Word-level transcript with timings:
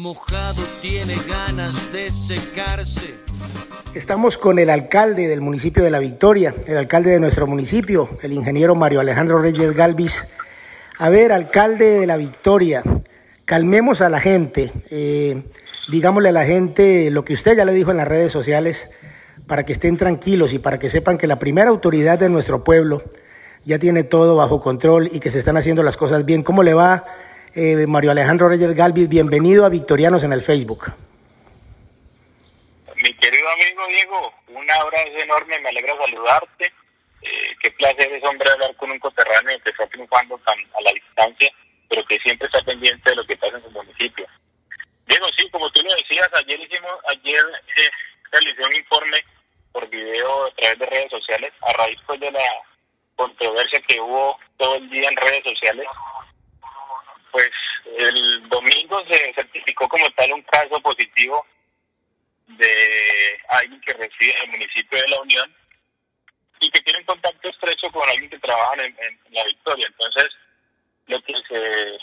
mojado 0.00 0.62
tiene 0.80 1.14
ganas 1.28 1.92
de 1.92 2.10
secarse. 2.10 3.16
Estamos 3.92 4.38
con 4.38 4.58
el 4.58 4.70
alcalde 4.70 5.28
del 5.28 5.42
municipio 5.42 5.84
de 5.84 5.90
La 5.90 5.98
Victoria, 5.98 6.54
el 6.66 6.78
alcalde 6.78 7.10
de 7.10 7.20
nuestro 7.20 7.46
municipio, 7.46 8.08
el 8.22 8.32
ingeniero 8.32 8.74
Mario 8.74 9.00
Alejandro 9.00 9.38
Reyes 9.38 9.74
Galvis. 9.74 10.26
A 10.98 11.10
ver, 11.10 11.32
alcalde 11.32 12.00
de 12.00 12.06
La 12.06 12.16
Victoria, 12.16 12.82
calmemos 13.44 14.00
a 14.00 14.08
la 14.08 14.20
gente, 14.20 14.72
eh, 14.88 15.42
digámosle 15.90 16.30
a 16.30 16.32
la 16.32 16.46
gente 16.46 17.10
lo 17.10 17.22
que 17.22 17.34
usted 17.34 17.54
ya 17.54 17.66
le 17.66 17.74
dijo 17.74 17.90
en 17.90 17.98
las 17.98 18.08
redes 18.08 18.32
sociales, 18.32 18.88
para 19.46 19.66
que 19.66 19.72
estén 19.72 19.98
tranquilos 19.98 20.54
y 20.54 20.58
para 20.58 20.78
que 20.78 20.88
sepan 20.88 21.18
que 21.18 21.26
la 21.26 21.38
primera 21.38 21.68
autoridad 21.68 22.18
de 22.18 22.30
nuestro 22.30 22.64
pueblo 22.64 23.02
ya 23.66 23.78
tiene 23.78 24.02
todo 24.02 24.34
bajo 24.34 24.62
control 24.62 25.10
y 25.12 25.20
que 25.20 25.28
se 25.28 25.40
están 25.40 25.58
haciendo 25.58 25.82
las 25.82 25.98
cosas 25.98 26.24
bien. 26.24 26.42
¿Cómo 26.42 26.62
le 26.62 26.72
va, 26.72 27.04
eh, 27.54 27.86
Mario 27.86 28.10
Alejandro 28.10 28.48
Reyes 28.48 28.74
Galvis? 28.74 29.08
Bienvenido 29.08 29.64
a 29.64 29.68
Victorianos 29.68 30.24
en 30.24 30.32
el 30.32 30.42
Facebook. 30.42 30.92
Mi 32.96 33.14
querido 33.14 33.48
amigo 33.48 33.86
Diego, 33.88 34.34
un 34.48 34.70
abrazo 34.70 35.18
enorme, 35.22 35.58
me 35.60 35.68
alegra 35.68 35.96
saludarte. 35.96 36.66
Eh, 37.22 37.56
qué 37.62 37.70
placer 37.72 38.12
es, 38.12 38.22
hombre, 38.24 38.50
hablar 38.50 38.74
con 38.76 38.90
un 38.90 38.98
coterráneo 38.98 39.58
que 39.62 39.70
está 39.70 39.86
triunfando 39.86 40.38
tan 40.38 40.58
a 40.58 40.80
la 40.82 40.92
distancia, 40.92 41.50
pero 41.88 42.04
que 42.06 42.18
siempre 42.18 42.46
está 42.46 42.62
pendiente 42.62 43.10
de 43.10 43.16
lo 43.16 43.26
que 43.26 43.36
pasa 43.36 43.56
en 43.56 43.64
su 43.64 43.70
municipio. 43.70 44.26
Diego, 45.06 45.26
sí, 45.36 45.48
como 45.50 45.70
tú 45.70 45.82
lo 45.82 45.94
decías, 45.94 46.28
ayer 46.34 46.60
hicimos, 46.60 46.92
ayer 47.08 47.44
eh, 47.76 47.90
realicé 48.30 48.62
un 48.62 48.76
informe 48.76 49.18
por 49.72 49.88
video 49.88 50.46
a 50.46 50.54
través 50.54 50.78
de 50.78 50.86
redes 50.86 51.10
sociales 51.10 51.52
a 51.62 51.72
raíz 51.72 51.98
pues, 52.06 52.20
de 52.20 52.30
la 52.30 52.44
controversia 53.16 53.80
que 53.86 54.00
hubo 54.00 54.38
todo 54.56 54.76
el 54.76 54.88
día 54.88 55.08
en 55.08 55.16
redes 55.16 55.44
sociales. 55.44 55.86
Pues 57.30 57.50
el 57.96 58.48
domingo 58.48 59.04
se 59.06 59.32
certificó 59.34 59.88
como 59.88 60.10
tal 60.12 60.32
un 60.32 60.42
caso 60.42 60.80
positivo 60.80 61.46
de 62.46 63.40
alguien 63.48 63.80
que 63.80 63.92
reside 63.94 64.34
en 64.38 64.44
el 64.44 64.50
municipio 64.50 65.00
de 65.00 65.08
La 65.08 65.20
Unión 65.20 65.56
y 66.60 66.70
que 66.70 66.80
tiene 66.80 66.98
un 67.00 67.06
contacto 67.06 67.48
estrecho 67.48 67.90
con 67.90 68.08
alguien 68.08 68.30
que 68.30 68.38
trabaja 68.38 68.84
en, 68.84 69.18
La 69.30 69.44
Victoria. 69.44 69.86
Entonces, 69.86 70.26
lo 71.06 71.22
que 71.22 71.34
se 71.48 71.98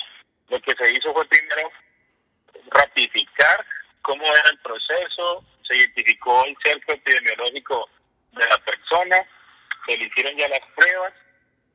lo 0.49 0.61
que 0.61 0.73
se 0.75 0.91
hizo 0.93 1.13
fue 1.13 1.25
primero 1.27 1.69
ratificar 2.71 3.65
cómo 4.01 4.23
era 4.23 4.49
el 4.49 4.57
proceso, 4.59 5.43
se 5.63 5.75
identificó 5.75 6.45
el 6.45 6.55
cerco 6.63 6.93
epidemiológico 6.93 7.89
de 8.31 8.45
la 8.47 8.57
persona, 8.59 9.17
se 9.85 9.97
le 9.97 10.05
hicieron 10.05 10.37
ya 10.37 10.47
las 10.47 10.61
pruebas, 10.73 11.13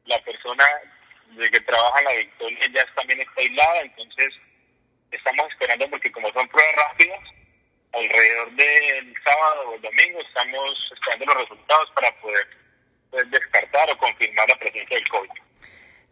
la 0.06 0.18
persona 0.24 0.64
de 1.36 1.50
que 1.50 1.60
trabaja 1.60 2.02
la 2.02 2.12
Victoria 2.14 2.58
ya 2.72 2.86
también 2.94 3.20
está 3.20 3.40
aislada, 3.40 3.80
entonces 3.82 4.34
estamos 5.10 5.50
esperando 5.52 5.88
porque 5.90 6.12
como 6.12 6.32
son 6.32 6.48
pruebas 6.48 6.74
rápidas, 6.76 7.20
alrededor 7.92 8.52
del 8.52 9.14
sábado 9.22 9.70
o 9.70 9.74
el 9.74 9.82
domingo 9.82 10.20
estamos 10.20 10.92
esperando 10.92 11.26
los 11.26 11.36
resultados 11.36 11.90
para 11.94 12.20
poder 12.20 12.46
pues, 13.10 13.30
descartar 13.30 13.90
o 13.90 13.98
confirmar 13.98 14.48
la 14.48 14.58
presencia 14.58 14.96
del 14.96 15.08
COVID. 15.08 15.30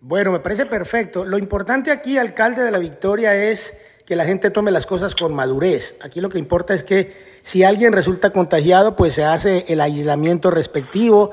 Bueno, 0.03 0.33
me 0.33 0.41
parece 0.41 0.67
perfecto. 0.67 1.25
Lo 1.25 1.37
importante 1.37 1.91
aquí, 1.91 2.17
alcalde 2.17 2.63
de 2.63 2.71
la 2.71 2.79
Victoria, 2.79 3.35
es 3.35 3.77
que 4.07 4.17
la 4.17 4.25
gente 4.25 4.51
tome 4.51 4.71
las 4.71 4.87
cosas 4.87 5.15
con 5.15 5.35
madurez. 5.35 5.97
Aquí 6.03 6.21
lo 6.21 6.31
que 6.31 6.39
importa 6.39 6.75
es 6.75 6.85
que 6.85 7.13
si 7.43 7.65
alguien 7.65 7.93
resulta 7.93 8.31
contagiado, 8.31 8.97
pues 8.97 9.15
se 9.15 9.25
hace 9.25 9.67
el 9.69 9.81
aislamiento 9.81 10.51
respectivo, 10.51 11.31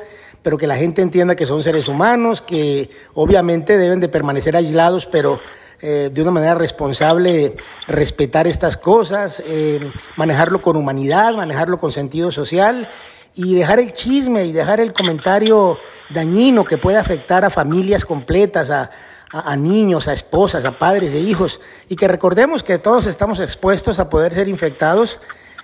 pero 0.48 0.58
que 0.58 0.66
la 0.66 0.78
gente 0.78 1.02
entienda 1.02 1.36
que 1.36 1.46
son 1.46 1.62
seres 1.62 1.90
humanos, 1.90 2.42
que 2.42 2.90
obviamente 3.16 3.78
deben 3.78 4.00
de 4.00 4.08
permanecer 4.08 4.56
aislados, 4.56 5.06
pero 5.06 5.42
eh, 5.82 6.10
de 6.10 6.22
una 6.22 6.32
manera 6.32 6.54
responsable 6.54 7.58
respetar 7.86 8.48
estas 8.48 8.78
cosas, 8.78 9.44
eh, 9.46 9.92
manejarlo 10.16 10.62
con 10.62 10.78
humanidad, 10.78 11.34
manejarlo 11.34 11.80
con 11.80 11.92
sentido 11.92 12.32
social 12.32 12.88
y 13.36 13.56
dejar 13.56 13.80
el 13.80 13.92
chisme 13.92 14.46
y 14.46 14.54
dejar 14.54 14.80
el 14.80 14.94
comentario 14.94 15.80
dañino 16.12 16.64
que 16.64 16.78
puede 16.78 16.98
afectar 16.98 17.44
a 17.44 17.50
familias 17.50 18.06
completas, 18.06 18.70
a, 18.72 18.90
a, 19.30 19.58
niños, 19.58 20.08
a 20.08 20.14
esposas, 20.14 20.64
a 20.64 20.80
padres 20.80 21.14
e 21.14 21.20
hijos, 21.20 21.60
y 21.90 21.98
que 21.98 22.08
recordemos 22.08 22.64
que 22.64 22.80
todos 22.80 23.06
estamos 23.06 23.42
expuestos 23.42 24.00
a 24.00 24.10
poder 24.10 24.34
ser 24.34 24.48
infectados 24.48 25.20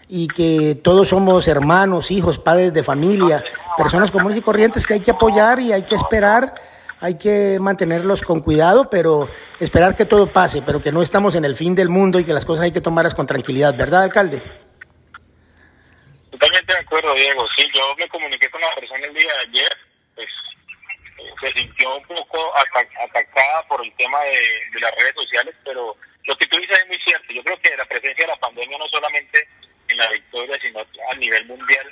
y 0.08 0.28
que 0.28 0.76
todos 0.76 1.10
somos 1.10 1.48
hermanos, 1.48 2.12
hijos, 2.12 2.40
padres 2.40 2.74
de 2.74 2.84
familia, 2.84 3.44
personas 3.78 4.12
comunes 4.12 4.38
y 4.38 4.42
corrientes 4.42 4.86
que 4.86 4.96
hay 4.96 5.02
que 5.02 5.12
apoyar 5.12 5.60
y 5.60 5.72
hay 5.72 5.84
que 5.84 5.96
esperar 5.96 6.54
hay 7.04 7.18
que 7.18 7.60
mantenerlos 7.60 8.22
con 8.22 8.40
cuidado, 8.40 8.90
pero 8.90 9.28
esperar 9.60 9.94
que 9.94 10.06
todo 10.06 10.32
pase, 10.32 10.62
pero 10.66 10.80
que 10.80 10.94
no 10.94 11.02
estamos 11.02 11.36
en 11.36 11.44
el 11.44 11.54
fin 11.54 11.76
del 11.76 11.90
mundo 11.90 12.18
y 12.18 12.24
que 12.24 12.32
las 12.32 12.46
cosas 12.46 12.64
hay 12.64 12.72
que 12.72 12.80
tomarlas 12.80 13.14
con 13.14 13.28
tranquilidad, 13.28 13.76
¿verdad, 13.76 14.04
alcalde? 14.04 14.42
Totalmente 16.32 16.74
de 16.74 16.80
acuerdo, 16.80 17.14
Diego. 17.14 17.44
Sí, 17.58 17.70
yo 17.76 17.94
me 17.98 18.08
comuniqué 18.08 18.50
con 18.50 18.62
la 18.62 18.74
persona 18.74 19.06
el 19.06 19.14
día 19.14 19.28
de 19.28 19.50
ayer, 19.50 19.78
pues 20.16 20.30
eh, 21.20 21.34
se 21.42 21.60
sintió 21.60 21.94
un 21.94 22.04
poco 22.04 22.40
atacada 22.56 23.68
por 23.68 23.84
el 23.84 23.94
tema 23.96 24.22
de, 24.24 24.40
de 24.72 24.80
las 24.80 24.96
redes 24.96 25.16
sociales, 25.16 25.54
pero 25.66 25.98
lo 26.24 26.38
que 26.38 26.48
tú 26.48 26.58
dices 26.58 26.80
es 26.80 26.88
muy 26.88 27.00
cierto. 27.06 27.34
Yo 27.34 27.44
creo 27.44 27.60
que 27.60 27.76
la 27.76 27.84
presencia 27.84 28.24
de 28.24 28.32
la 28.32 28.40
pandemia 28.40 28.78
no 28.78 28.88
solamente 28.88 29.46
en 29.94 29.98
la 30.00 30.10
victoria, 30.10 30.60
sino 30.62 30.80
a 30.80 31.16
nivel 31.16 31.46
mundial, 31.46 31.88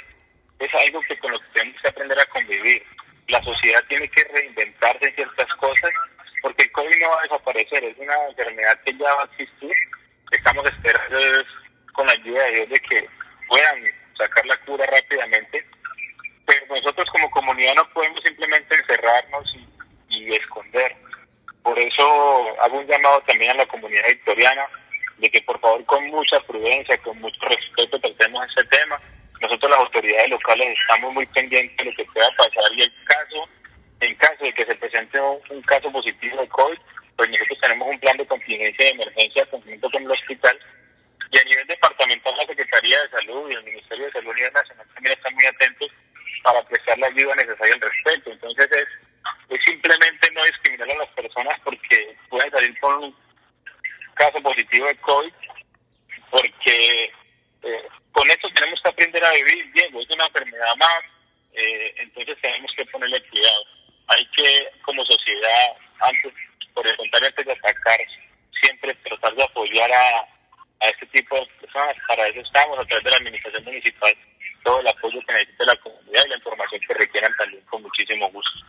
es 0.60 0.74
algo 0.74 1.02
que 1.02 1.18
con 1.20 1.32
lo 1.32 1.40
que 1.40 1.48
tenemos 1.54 1.82
que 1.82 1.88
aprender 1.88 2.20
a 2.20 2.26
convivir 2.28 2.86
la 3.28 3.42
sociedad 3.44 3.84
tiene 3.88 4.10
que 4.10 4.24
reinventarse 4.26 5.08
en 5.08 5.16
ciertas 5.16 5.48
cosas, 5.56 5.92
porque 6.42 6.64
el 6.64 6.72
COVID 6.72 7.02
no 7.02 7.10
va 7.10 7.20
a 7.20 7.24
desaparecer, 7.24 7.84
es 7.84 7.98
una 7.98 8.28
enfermedad 8.28 8.80
que 8.84 8.94
ya 8.98 9.14
va 9.14 9.24
a 9.24 9.26
existir. 9.26 9.72
Estamos 10.32 10.66
esperando 10.66 11.18
con 11.94 12.08
la 12.08 12.14
ayuda 12.14 12.44
de 12.44 12.52
Dios 12.52 12.70
de 12.70 12.80
que 12.80 13.10
puedan 13.48 13.84
sacar 14.18 14.46
la 14.46 14.58
cura 14.58 14.86
rápidamente, 14.86 15.66
pero 16.46 16.66
nosotros 16.68 17.10
como 17.12 17.32
comunidad 17.32 17.76
no 17.76 17.88
podemos 17.94 18.22
simplemente 18.24 18.76
encerrarnos 18.76 19.56
y, 20.10 20.36
esconder. 20.36 20.96
Por 21.64 21.78
eso 21.78 22.62
hago 22.62 22.80
un 22.80 22.88
llamado 22.88 23.22
también 23.22 23.52
a 23.52 23.56
la 23.56 23.66
comunidad 23.66 24.08
victoriana 24.08 24.66
de 25.22 25.30
que 25.30 25.42
por 25.42 25.60
favor 25.60 25.86
con 25.86 26.06
mucha 26.08 26.40
prudencia, 26.42 26.98
con 26.98 27.18
mucho 27.22 27.40
respeto 27.46 28.00
tratemos 28.00 28.44
este 28.50 28.64
tema 28.66 29.00
nosotros 29.42 29.72
las 29.72 29.80
autoridades 29.80 30.30
locales 30.30 30.78
estamos 30.80 31.14
muy 31.14 31.26
pendientes 31.28 31.76
de 31.78 31.86
lo 31.86 31.96
que 31.96 32.06
pueda 32.06 32.30
pasar 32.38 32.72
y 32.76 32.84
el 32.84 32.94
caso, 33.06 33.50
en 34.00 34.16
caso 34.16 34.44
de 34.44 34.54
que 34.54 34.66
se 34.66 34.76
presente 34.76 35.20
un, 35.20 35.62
caso 35.64 35.92
positivo 35.92 36.40
de 36.40 36.48
COVID, 36.48 36.78
pues 37.18 37.30
nosotros 37.30 37.60
tenemos 37.60 37.88
un 37.90 38.00
plan 38.00 38.18
de 38.18 38.28
contingencia 38.28 38.86
de 38.86 38.92
emergencia 38.92 39.46
conjunto 39.48 39.90
con 39.90 40.04
el 40.04 40.12
hospital 40.12 40.60
y 41.32 41.40
a 41.40 41.44
nivel 41.44 41.66
departamental 41.66 42.36
la 42.38 42.46
Secretaría 42.46 43.02
de 43.02 43.10
Salud 43.10 43.50
y 43.50 43.54
el 43.56 43.64
Ministerio 43.64 44.06
de 44.06 44.12
Salud 44.12 44.32
a 44.32 44.36
nivel 44.36 44.54
nacional 44.54 44.88
también 44.94 45.18
están 45.18 45.34
muy 45.34 45.46
atentos 45.46 45.92
para 46.44 46.64
prestar 46.64 47.00
la 47.00 47.08
ayuda 47.08 47.36
necesaria 47.36 47.74
al 47.74 47.82
respecto. 47.82 48.32
Entonces 48.32 48.70
es, 48.72 48.88
es 49.50 49.66
simplemente 49.66 50.32
no 50.34 50.44
discriminar 50.46 50.92
a 50.92 50.98
las 50.98 51.10
personas 51.10 51.60
porque 51.64 52.16
pueden 52.30 52.52
salir 52.52 52.80
con 52.80 53.06
un 53.06 53.16
caso 54.14 54.40
positivo 54.72 54.88
de 54.88 54.96
COVID, 54.98 55.34
porque 56.30 57.04
eh, 57.64 57.88
con 58.12 58.30
esto 58.30 58.48
tenemos 58.54 58.80
que 58.82 58.90
aprender 58.90 59.24
a 59.24 59.32
vivir, 59.32 59.72
Diego, 59.74 60.02
es 60.02 60.10
una 60.10 60.26
enfermedad 60.26 60.76
más, 60.78 61.04
eh, 61.54 61.94
entonces 61.98 62.38
tenemos 62.42 62.72
que 62.76 62.86
ponerle 62.86 63.22
cuidado. 63.30 63.64
Hay 64.08 64.26
que, 64.36 64.68
como 64.84 65.06
sociedad, 65.06 65.68
antes, 66.00 66.34
por 66.74 66.88
el 66.88 66.96
contrario, 66.98 67.30
antes 67.30 67.46
de 67.46 67.52
atacar, 67.52 68.00
siempre 68.62 68.96
tratar 69.04 69.36
de 69.36 69.44
apoyar 69.44 69.92
a, 69.92 70.22
a 70.80 70.90
este 70.90 71.06
tipo 71.08 71.36
de 71.36 71.46
personas. 71.60 71.96
Para 72.08 72.28
eso 72.28 72.42
estamos, 72.42 72.80
a 72.80 72.86
través 72.86 73.04
de 73.04 73.12
la 73.12 73.18
administración 73.18 73.64
municipal, 73.64 74.14
todo 74.64 74.80
el 74.80 74.88
apoyo 74.88 75.20
que 75.26 75.34
necesite 75.34 75.66
la 75.66 75.76
comunidad 75.78 76.26
y 76.26 76.30
la 76.30 76.38
información 76.38 76.82
que 76.88 76.94
requieran 76.94 77.34
también 77.38 77.64
con 77.66 77.82
muchísimo 77.82 78.30
gusto. 78.32 78.66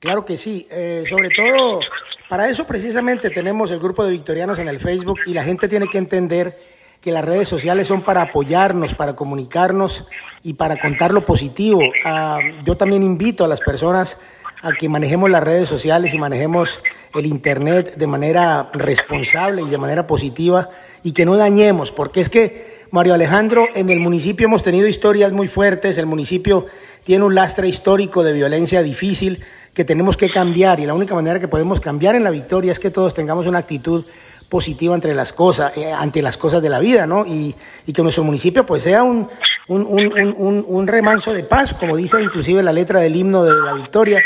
Claro 0.00 0.24
que 0.24 0.36
sí, 0.36 0.66
eh, 0.70 1.04
sobre 1.08 1.30
todo 1.30 1.80
para 2.28 2.48
eso 2.48 2.66
precisamente 2.66 3.30
tenemos 3.30 3.70
el 3.70 3.78
grupo 3.78 4.04
de 4.04 4.10
victorianos 4.10 4.58
en 4.58 4.68
el 4.68 4.78
Facebook 4.78 5.20
y 5.26 5.32
la 5.32 5.44
gente 5.44 5.68
tiene 5.68 5.86
que 5.88 5.98
entender 5.98 6.58
que 7.00 7.12
las 7.12 7.24
redes 7.24 7.48
sociales 7.48 7.86
son 7.86 8.02
para 8.02 8.22
apoyarnos, 8.22 8.94
para 8.94 9.14
comunicarnos 9.14 10.06
y 10.42 10.54
para 10.54 10.76
contar 10.76 11.12
lo 11.12 11.24
positivo. 11.24 11.80
Ah, 12.04 12.40
yo 12.64 12.76
también 12.76 13.02
invito 13.02 13.44
a 13.44 13.48
las 13.48 13.60
personas 13.60 14.18
a 14.62 14.72
que 14.72 14.88
manejemos 14.88 15.30
las 15.30 15.44
redes 15.44 15.68
sociales 15.68 16.12
y 16.14 16.18
manejemos 16.18 16.80
el 17.14 17.26
Internet 17.26 17.94
de 17.96 18.06
manera 18.06 18.70
responsable 18.72 19.62
y 19.62 19.68
de 19.68 19.78
manera 19.78 20.06
positiva 20.06 20.70
y 21.02 21.12
que 21.12 21.24
no 21.24 21.36
dañemos, 21.36 21.92
porque 21.92 22.20
es 22.20 22.28
que, 22.28 22.84
Mario 22.90 23.14
Alejandro, 23.14 23.68
en 23.74 23.90
el 23.90 24.00
municipio 24.00 24.46
hemos 24.46 24.62
tenido 24.62 24.88
historias 24.88 25.32
muy 25.32 25.46
fuertes, 25.46 25.98
el 25.98 26.06
municipio 26.06 26.66
tiene 27.04 27.24
un 27.24 27.34
lastre 27.34 27.68
histórico 27.68 28.24
de 28.24 28.32
violencia 28.32 28.82
difícil 28.82 29.44
que 29.76 29.84
tenemos 29.84 30.16
que 30.16 30.30
cambiar 30.30 30.80
y 30.80 30.86
la 30.86 30.94
única 30.94 31.14
manera 31.14 31.38
que 31.38 31.48
podemos 31.48 31.82
cambiar 31.82 32.14
en 32.16 32.24
la 32.24 32.30
victoria 32.30 32.72
es 32.72 32.80
que 32.80 32.90
todos 32.90 33.12
tengamos 33.12 33.46
una 33.46 33.58
actitud 33.58 34.06
positiva 34.48 34.94
entre 34.94 35.14
las 35.14 35.34
cosas, 35.34 35.76
eh, 35.76 35.92
ante 35.92 36.22
las 36.22 36.38
cosas 36.38 36.62
de 36.62 36.70
la 36.70 36.78
vida, 36.78 37.06
¿no? 37.06 37.26
Y, 37.26 37.54
que 37.92 38.02
nuestro 38.02 38.24
municipio 38.24 38.64
pues 38.64 38.84
sea 38.84 39.02
un, 39.02 39.28
un, 39.68 40.86
remanso 40.86 41.34
de 41.34 41.44
paz, 41.44 41.74
como 41.74 41.94
dice 41.94 42.22
inclusive 42.22 42.62
la 42.62 42.72
letra 42.72 43.00
del 43.00 43.16
himno 43.16 43.44
de 43.44 43.52
la 43.52 43.74
victoria, 43.74 44.22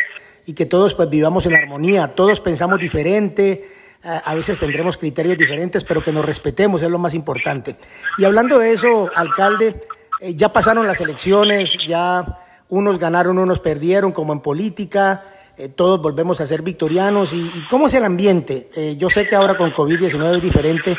y 0.46 0.52
que 0.52 0.66
todos 0.66 0.94
pues 0.94 1.10
vivamos 1.10 1.46
en 1.46 1.56
armonía, 1.56 2.14
todos 2.14 2.40
pensamos 2.40 2.78
diferente, 2.78 3.68
a 4.04 4.32
veces 4.36 4.56
tendremos 4.56 4.98
criterios 4.98 5.36
diferentes, 5.36 5.82
pero 5.82 6.00
que 6.00 6.12
nos 6.12 6.24
respetemos 6.24 6.80
es 6.84 6.90
lo 6.90 6.98
más 6.98 7.12
importante. 7.14 7.74
Y 8.18 8.24
hablando 8.24 8.56
de 8.60 8.72
eso, 8.72 9.10
alcalde, 9.16 9.80
eh, 10.20 10.32
ya 10.36 10.52
pasaron 10.52 10.86
las 10.86 11.00
elecciones, 11.00 11.76
ya 11.88 12.38
unos 12.68 13.00
ganaron, 13.00 13.36
unos 13.36 13.58
perdieron, 13.58 14.12
como 14.12 14.32
en 14.32 14.40
política, 14.40 15.24
eh, 15.56 15.68
todos 15.68 16.00
volvemos 16.00 16.40
a 16.40 16.46
ser 16.46 16.62
victorianos. 16.62 17.32
¿Y, 17.32 17.66
cómo 17.68 17.86
es 17.86 17.94
el 17.94 18.04
ambiente? 18.04 18.68
Eh, 18.76 18.94
yo 18.96 19.10
sé 19.10 19.26
que 19.26 19.34
ahora 19.34 19.56
con 19.56 19.72
COVID-19 19.72 20.36
es 20.36 20.42
diferente, 20.42 20.96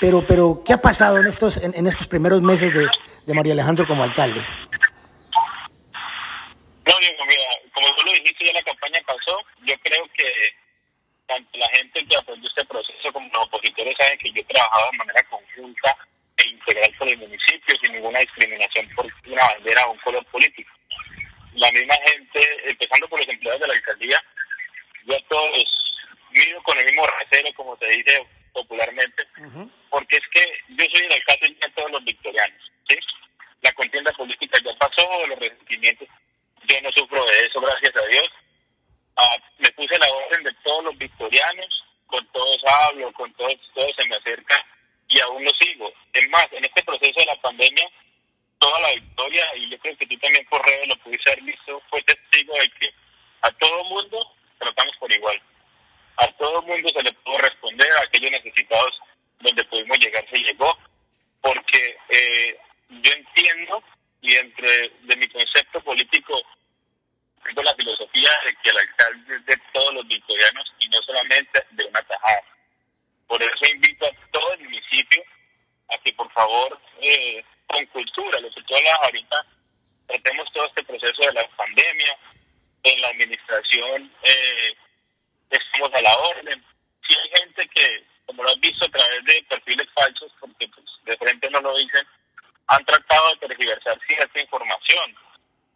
pero, 0.00 0.26
pero 0.26 0.62
¿qué 0.64 0.72
ha 0.72 0.80
pasado 0.80 1.18
en 1.18 1.26
estos, 1.26 1.62
en, 1.62 1.86
estos 1.86 2.08
primeros 2.08 2.40
meses 2.42 2.72
de, 2.72 2.88
de 3.26 3.34
María 3.34 3.52
Alejandro 3.52 3.86
como 3.86 4.02
alcalde? 4.02 4.40
No, 4.40 4.46
Diego, 6.98 7.24
mira, 7.26 7.42
como 7.72 7.94
tú 7.94 8.06
lo 8.06 8.12
dijiste, 8.12 8.46
ya 8.46 8.52
la 8.52 8.62
campaña 8.62 9.00
pasó. 9.06 9.38
Yo 9.64 9.74
creo 9.82 10.04
que 10.16 10.26
tanto 11.26 11.58
la 11.58 11.68
gente 11.68 12.04
que 12.04 12.16
apoyó 12.16 12.42
este 12.42 12.64
proceso 12.64 13.12
como 13.12 13.30
los 13.32 13.46
opositores 13.46 13.94
saben 13.96 14.18
que 14.18 14.32
yo 14.32 14.40
he 14.40 14.44
trabajado 14.44 14.90
de 14.90 14.98
manera 14.98 15.22
conjunta 15.30 15.96
e 16.36 16.48
integral 16.48 16.96
con 16.98 17.08
el 17.08 17.18
municipio 17.18 17.76
sin 17.80 17.92
ninguna 17.92 18.18
discriminación 18.18 18.88
por 18.96 19.06
una 19.26 19.46
bandera 19.46 19.86
o 19.86 19.92
un 19.92 19.98
color 19.98 20.26
político. 20.26 20.79
La 21.54 21.70
misma 21.72 21.94
gente, 22.06 22.70
empezando 22.70 23.08
por 23.08 23.20
los 23.20 23.28
empleados 23.28 23.60
de 23.60 23.66
la 23.68 23.74
alcaldía, 23.74 24.22
yo 25.04 25.16
a 25.16 25.28
todos 25.28 25.98
mido 26.30 26.62
con 26.62 26.78
el 26.78 26.86
mismo 26.86 27.06
rasero, 27.06 27.48
como 27.54 27.76
se 27.78 27.86
dice 27.86 28.26
popularmente, 28.52 29.26
porque 29.88 30.16
es 30.16 30.26
que 30.32 30.44
yo 30.68 30.84
soy 30.92 31.06
el 31.06 31.12
alcalde 31.12 31.56
de 31.60 31.70
todos 31.74 31.90
los 31.90 32.04
victorianos. 32.04 32.72
¿sí? 32.88 32.96
La 33.62 33.72
contienda 33.72 34.12
política 34.12 34.58
ya 34.64 34.72
pasó, 34.78 35.26
los 35.26 35.38
resentimientos, 35.38 36.08
yo 36.64 36.80
no 36.82 36.90
sufro 36.92 37.24
de 37.26 37.46
eso, 37.46 37.60
gracias 37.60 37.96
a 37.96 38.06
Dios 38.06 38.30
me 39.58 39.70
puse 39.72 39.98
la 39.98 40.08
orden 40.08 40.42
de 40.44 40.52
todos 40.64 40.84
los 40.84 40.98
victorianos, 40.98 41.84
con 42.06 42.26
todos 42.32 42.60
hablo, 42.64 43.12
con 43.12 43.32
todos, 43.34 43.54
todos 43.74 43.94
se 43.96 44.04
me 44.06 44.16
acerca 44.16 44.64
y 45.08 45.20
aún 45.20 45.44
lo 45.44 45.50
sigo. 45.60 45.92
Es 46.12 46.28
más, 46.30 46.46
en 46.52 46.64
este 46.64 46.82
proceso 46.82 47.20
de 47.20 47.26
la 47.26 47.40
pandemia, 47.40 47.88
toda 48.58 48.80
la 48.80 48.92
victoria, 48.94 49.44
y 49.56 49.70
yo 49.70 49.78
creo 49.78 49.96
que 49.96 50.06
tú 50.06 50.18
también 50.18 50.46
por 50.46 50.64
redes 50.66 50.88
lo 50.88 50.96
pudiste 50.96 51.32
haber 51.32 51.44
visto, 51.44 51.82
fue 51.90 52.02
testigo 52.02 52.54
de 52.54 52.70
que 52.70 52.90
a 53.42 53.50
todo 53.52 53.84
mundo 53.84 54.34
tratamos 54.58 54.96
por 54.98 55.12
igual. 55.12 55.40
A 56.16 56.26
todo 56.32 56.62
mundo 56.62 56.88
se 56.90 57.02
le 57.02 57.12
pudo 57.12 57.38
responder, 57.38 57.90
a 57.92 58.02
aquellos 58.02 58.30
necesitados 58.30 58.98
donde 59.40 59.64
pudimos 59.64 59.98
llegar 59.98 60.24
se 60.28 60.38
llegó, 60.38 60.76
porque 61.40 61.96
eh, 62.08 62.58
yo 62.88 63.12
entiendo 63.12 63.82
y 64.20 64.36
entre 64.36 64.90
de 65.00 65.16
mi 65.16 65.28
concepto 65.28 65.80
político 65.80 66.42
tengo 67.44 67.62
la 67.62 67.74
filosofía 67.74 68.30
de 68.44 68.54
que 68.62 68.70
el 68.70 68.78
alcalde 68.78 69.36
es 69.36 69.46
de 69.46 69.56
todos 69.72 69.94
los 69.94 70.06
victorianos 70.06 70.72
y 70.78 70.88
no 70.88 71.02
solamente 71.02 71.64
de 71.70 71.84
una 71.84 72.02
tajada. 72.02 72.42
Por 73.26 73.42
eso 73.42 73.72
invito 73.72 74.06
a 74.06 74.30
todo 74.30 74.52
el 74.54 74.64
municipio 74.64 75.22
a 75.88 75.98
que 75.98 76.12
por 76.12 76.30
favor, 76.32 76.78
eh, 77.00 77.44
con 77.66 77.84
cultura, 77.86 78.40
lo 78.40 78.50
que 78.50 78.62
tú 78.62 78.76
hablas 78.76 78.94
ahorita, 79.02 79.46
tratemos 80.06 80.52
todo 80.52 80.66
este 80.66 80.84
proceso 80.84 81.22
de 81.22 81.32
la 81.32 81.48
pandemia, 81.56 82.18
en 82.82 83.00
la 83.00 83.08
administración 83.08 84.12
eh, 84.22 84.76
estamos 85.50 85.92
a 85.94 86.02
la 86.02 86.16
orden. 86.16 86.64
Si 87.06 87.14
hay 87.14 87.40
gente 87.40 87.68
que, 87.68 88.04
como 88.26 88.42
lo 88.42 88.50
has 88.50 88.60
visto 88.60 88.84
a 88.84 88.90
través 88.90 89.24
de 89.24 89.42
perfiles 89.48 89.88
falsos, 89.94 90.32
porque 90.40 90.68
pues, 90.68 90.86
de 91.04 91.16
frente 91.16 91.50
no 91.50 91.60
lo 91.60 91.76
dicen, 91.76 92.06
han 92.68 92.84
tratado 92.84 93.30
de 93.30 93.48
tergiversar 93.48 93.98
cierta 94.06 94.40
información 94.40 95.16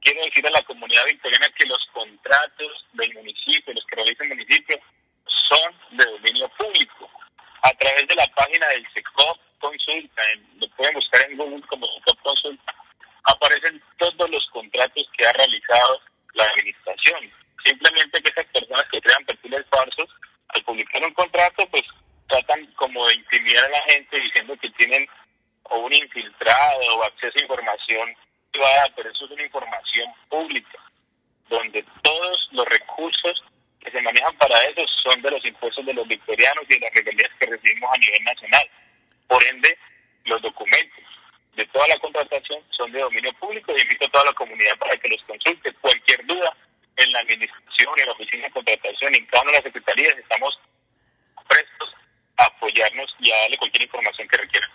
quiero 0.04 0.22
decir 0.22 0.46
a 0.46 0.50
la 0.50 0.62
comunidad 0.62 1.04
victoriana 1.06 1.48
que 1.56 1.64
los 1.64 1.84
contratos 1.92 2.86
del 2.92 3.12
municipio, 3.14 3.72
los 3.72 3.84
que 3.86 3.96
realiza 3.96 4.22
el 4.22 4.28
municipio, 4.28 4.78
son 5.26 5.74
de 5.96 6.04
dominio 6.04 6.48
público. 6.50 7.10
A 7.62 7.72
través 7.72 8.06
de 8.06 8.14
la 8.14 8.26
página 8.34 8.68
del 8.68 8.86
SECOP 8.92 9.40
Consulta, 9.58 10.22
lo 10.60 10.63
pueden 10.76 10.94
buscar 10.94 11.30
en 11.30 11.36
Google 11.36 11.62
como 11.66 11.86
SECOP 11.86 12.22
Consulta, 12.22 12.74
aparecen 13.24 13.82
todos 13.98 14.30
los 14.30 14.46
contratos 14.50 15.08
que 15.16 15.26
ha 15.26 15.32
realizado 15.32 16.00
la 16.34 16.44
administración. 16.44 17.30
Simplemente 17.64 18.22
que 18.22 18.30
esas 18.30 18.46
personas 18.46 18.86
que 18.90 19.00
crean 19.00 19.24
perfiles 19.24 19.64
falsos, 19.70 20.10
al 20.48 20.62
publicar 20.64 21.02
un 21.02 21.14
contrato, 21.14 21.66
pues 21.70 21.82
tratan 22.28 22.66
como 22.74 23.06
de 23.08 23.14
intimidar 23.14 23.64
a 23.64 23.70
la 23.70 23.82
gente 23.82 24.18
diciendo 24.18 24.56
que 24.60 24.70
tienen 24.70 25.06
o 25.64 25.78
un 25.78 25.92
infiltrado 25.92 26.96
o 26.96 27.04
acceso 27.04 27.38
a 27.38 27.42
información 27.42 28.16
pero 28.94 29.10
eso 29.10 29.24
es 29.24 29.30
una 29.30 29.42
información 29.42 30.12
pública, 30.28 30.78
donde 31.48 31.84
todos 32.02 32.48
los 32.52 32.66
recursos 32.68 33.44
que 33.80 33.90
se 33.90 34.00
manejan 34.02 34.36
para 34.36 34.62
eso 34.64 34.82
son 35.02 35.20
de 35.22 35.30
los 35.30 35.44
impuestos 35.44 35.84
de 35.84 35.92
los 35.92 36.06
victorianos 36.06 36.64
y 36.68 36.74
de 36.74 36.80
las 36.80 36.94
regalías 36.94 37.30
que 37.38 37.46
recibimos 37.46 37.90
a 37.92 37.98
nivel 37.98 38.24
nacional. 38.24 38.70
Por 39.26 39.44
ende, 39.44 39.76
los 40.24 40.40
documentos 40.40 41.04
de 41.56 41.66
toda 41.66 41.86
la 41.88 41.98
contratación 41.98 42.62
son 42.70 42.90
de 42.92 43.00
dominio 43.00 43.32
público 43.34 43.72
y 43.76 43.82
invito 43.82 44.06
a 44.06 44.10
toda 44.10 44.24
la 44.26 44.32
comunidad 44.32 44.76
para 44.78 44.96
que 44.96 45.08
los 45.08 45.22
consulte. 45.24 45.72
Cualquier 45.80 46.24
duda 46.26 46.56
en 46.96 47.12
la 47.12 47.20
administración, 47.20 47.94
en 47.96 48.06
la 48.06 48.12
oficina 48.12 48.44
de 48.44 48.50
contratación, 48.50 49.14
en 49.14 49.26
cada 49.26 49.44
las 49.52 49.62
secretarías, 49.62 50.14
estamos 50.18 50.58
prestos 51.48 51.88
a 52.36 52.44
apoyarnos 52.44 53.14
y 53.20 53.30
a 53.32 53.36
darle 53.40 53.58
cualquier 53.58 53.82
información 53.82 54.28
que 54.28 54.36
requieran. 54.36 54.70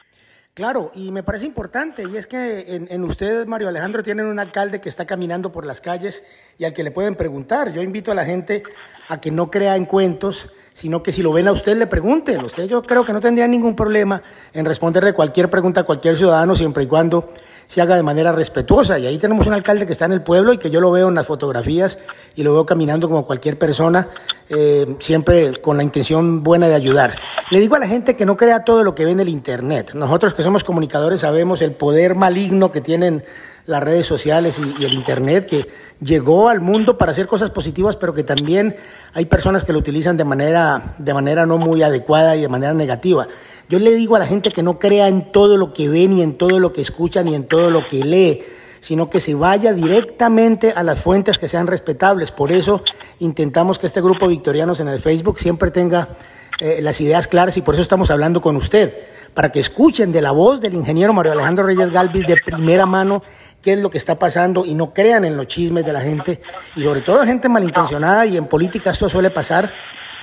Claro, 0.53 0.91
y 0.93 1.11
me 1.11 1.23
parece 1.23 1.45
importante, 1.45 2.03
y 2.03 2.17
es 2.17 2.27
que 2.27 2.75
en, 2.75 2.87
en, 2.91 3.03
usted, 3.05 3.45
Mario 3.45 3.69
Alejandro, 3.69 4.03
tienen 4.03 4.25
un 4.25 4.39
alcalde 4.39 4.81
que 4.81 4.89
está 4.89 5.07
caminando 5.07 5.53
por 5.53 5.65
las 5.65 5.79
calles 5.79 6.23
y 6.57 6.65
al 6.65 6.73
que 6.73 6.83
le 6.83 6.91
pueden 6.91 7.15
preguntar. 7.15 7.71
Yo 7.71 7.81
invito 7.81 8.11
a 8.11 8.15
la 8.15 8.25
gente 8.25 8.63
a 9.07 9.21
que 9.21 9.31
no 9.31 9.49
crea 9.49 9.77
en 9.77 9.85
cuentos, 9.85 10.49
sino 10.73 11.01
que 11.01 11.13
si 11.13 11.21
lo 11.21 11.31
ven 11.31 11.47
a 11.47 11.53
usted 11.53 11.77
le 11.77 11.87
pregunten. 11.87 12.43
Usted 12.43 12.65
yo 12.65 12.83
creo 12.83 13.05
que 13.05 13.13
no 13.13 13.21
tendría 13.21 13.47
ningún 13.47 13.75
problema 13.75 14.21
en 14.53 14.65
responderle 14.65 15.13
cualquier 15.13 15.49
pregunta 15.49 15.81
a 15.81 15.83
cualquier 15.83 16.17
ciudadano 16.17 16.55
siempre 16.55 16.83
y 16.83 16.87
cuando 16.87 17.33
se 17.69 17.81
haga 17.81 17.95
de 17.95 18.03
manera 18.03 18.31
respetuosa. 18.31 18.97
Y 18.97 19.05
ahí 19.05 19.17
tenemos 19.19 19.45
un 19.45 19.53
alcalde 19.53 19.85
que 19.85 19.91
está 19.91 20.05
en 20.05 20.13
el 20.13 20.23
pueblo 20.23 20.51
y 20.51 20.57
que 20.57 20.71
yo 20.71 20.81
lo 20.81 20.89
veo 20.89 21.07
en 21.07 21.15
las 21.15 21.27
fotografías 21.27 21.99
y 22.35 22.41
lo 22.41 22.51
veo 22.51 22.65
caminando 22.65 23.07
como 23.07 23.27
cualquier 23.27 23.59
persona, 23.59 24.09
eh, 24.49 24.95
siempre 24.97 25.61
con 25.61 25.77
la 25.77 25.83
intención 25.83 26.43
buena 26.43 26.67
de 26.67 26.73
ayudar. 26.73 27.15
Le 27.51 27.59
digo 27.59 27.75
a 27.75 27.79
la 27.79 27.87
gente 27.87 28.15
que 28.15 28.25
no 28.25 28.35
crea 28.35 28.65
todo 28.65 28.83
lo 28.83 28.95
que 28.95 29.05
ve 29.05 29.11
en 29.11 29.19
el 29.19 29.29
Internet. 29.29 29.91
Nosotros 29.93 30.33
que 30.33 30.41
somos 30.41 30.63
comunicadores 30.63 31.21
sabemos 31.21 31.61
el 31.61 31.73
poder 31.73 32.15
maligno 32.15 32.71
que 32.71 32.81
tienen 32.81 33.23
las 33.69 33.83
redes 33.83 34.07
sociales 34.07 34.59
y, 34.59 34.83
el 34.83 34.93
Internet, 34.93 35.45
que 35.45 35.67
llegó 36.01 36.49
al 36.49 36.59
mundo 36.59 36.97
para 36.97 37.11
hacer 37.11 37.27
cosas 37.27 37.51
positivas, 37.51 37.95
pero 37.95 38.15
que 38.15 38.23
también 38.23 38.75
hay 39.13 39.25
personas 39.25 39.63
que 39.63 39.71
lo 39.71 39.77
utilizan 39.77 40.17
de 40.17 40.25
manera, 40.25 40.95
de 40.97 41.13
manera 41.13 41.45
no 41.45 41.59
muy 41.59 41.83
adecuada 41.83 42.35
y 42.35 42.41
de 42.41 42.47
manera 42.49 42.73
negativa. 42.73 43.27
Yo 43.69 43.77
le 43.77 43.93
digo 43.93 44.15
a 44.15 44.19
la 44.19 44.25
gente 44.25 44.49
que 44.49 44.63
no 44.63 44.79
crea 44.79 45.07
en 45.07 45.31
todo 45.31 45.55
lo 45.55 45.71
que 45.71 45.87
ve, 45.87 46.07
ni 46.07 46.23
en 46.23 46.35
todo 46.35 46.59
lo 46.59 46.73
que 46.73 46.81
escucha, 46.81 47.21
ni 47.21 47.35
en 47.35 47.43
todo 47.43 47.69
lo 47.69 47.87
que 47.87 48.03
lee, 48.03 48.41
sino 48.79 49.07
que 49.07 49.19
se 49.19 49.35
vaya 49.35 49.71
directamente 49.71 50.73
a 50.75 50.81
las 50.81 50.99
fuentes 50.99 51.37
que 51.37 51.47
sean 51.47 51.67
respetables. 51.67 52.31
Por 52.31 52.51
eso 52.51 52.81
intentamos 53.19 53.77
que 53.77 53.85
este 53.85 54.01
grupo 54.01 54.27
Victorianos 54.27 54.79
en 54.79 54.87
el 54.87 54.99
Facebook 54.99 55.39
siempre 55.39 55.69
tenga 55.69 56.17
eh, 56.59 56.79
las 56.81 56.99
ideas 57.01 57.27
claras 57.27 57.57
y 57.57 57.61
por 57.61 57.75
eso 57.75 57.81
estamos 57.81 58.11
hablando 58.11 58.41
con 58.41 58.55
usted, 58.55 58.97
para 59.33 59.51
que 59.51 59.59
escuchen 59.59 60.11
de 60.11 60.21
la 60.21 60.31
voz 60.31 60.61
del 60.61 60.73
ingeniero 60.73 61.13
Mario 61.13 61.31
Alejandro 61.33 61.65
Reyes 61.65 61.91
Galvis 61.91 62.25
de 62.25 62.37
primera 62.43 62.85
mano 62.85 63.21
qué 63.61 63.73
es 63.73 63.79
lo 63.79 63.89
que 63.89 63.97
está 63.97 64.17
pasando 64.17 64.65
y 64.65 64.73
no 64.73 64.93
crean 64.93 65.25
en 65.25 65.37
los 65.37 65.47
chismes 65.47 65.85
de 65.85 65.93
la 65.93 66.01
gente 66.01 66.41
y 66.75 66.83
sobre 66.83 67.01
todo 67.01 67.23
gente 67.25 67.49
malintencionada 67.49 68.25
y 68.25 68.37
en 68.37 68.47
política 68.47 68.91
esto 68.91 69.09
suele 69.09 69.31
pasar, 69.31 69.73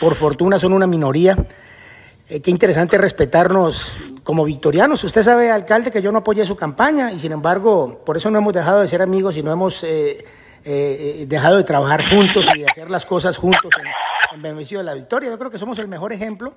por 0.01 0.15
fortuna 0.15 0.59
son 0.59 0.73
una 0.73 0.87
minoría. 0.87 1.37
Eh, 2.29 2.41
qué 2.41 2.51
interesante 2.51 2.99
respetarnos 2.99 3.97
como 4.25 4.45
victorianos. 4.45 5.05
Usted 5.05 5.23
sabe, 5.23 5.51
alcalde, 5.51 5.93
que 5.93 6.03
yo 6.03 6.11
no 6.11 6.19
apoyé 6.19 6.45
su 6.45 6.57
campaña 6.57 7.13
y 7.13 7.19
sin 7.19 7.33
embargo, 7.33 8.03
por 8.05 8.17
eso 8.17 8.31
no 8.31 8.39
hemos 8.39 8.53
dejado 8.53 8.81
de 8.81 8.89
ser 8.89 9.01
amigos 9.01 9.37
y 9.37 9.43
no 9.43 9.53
hemos 9.53 9.85
eh, 9.85 10.25
eh, 10.65 11.25
dejado 11.29 11.57
de 11.57 11.65
trabajar 11.65 12.03
juntos 12.09 12.49
y 12.55 12.61
de 12.61 12.67
hacer 12.67 12.91
las 12.91 13.07
cosas 13.07 13.37
juntos 13.37 13.71
en, 13.79 13.87
en, 14.37 14.43
beneficio 14.43 14.79
de 14.79 14.85
la 14.85 14.95
victoria. 14.95 15.31
Yo 15.31 15.39
creo 15.39 15.51
que 15.51 15.59
somos 15.59 15.79
el 15.79 15.89
mejor 15.89 16.13
ejemplo 16.13 16.55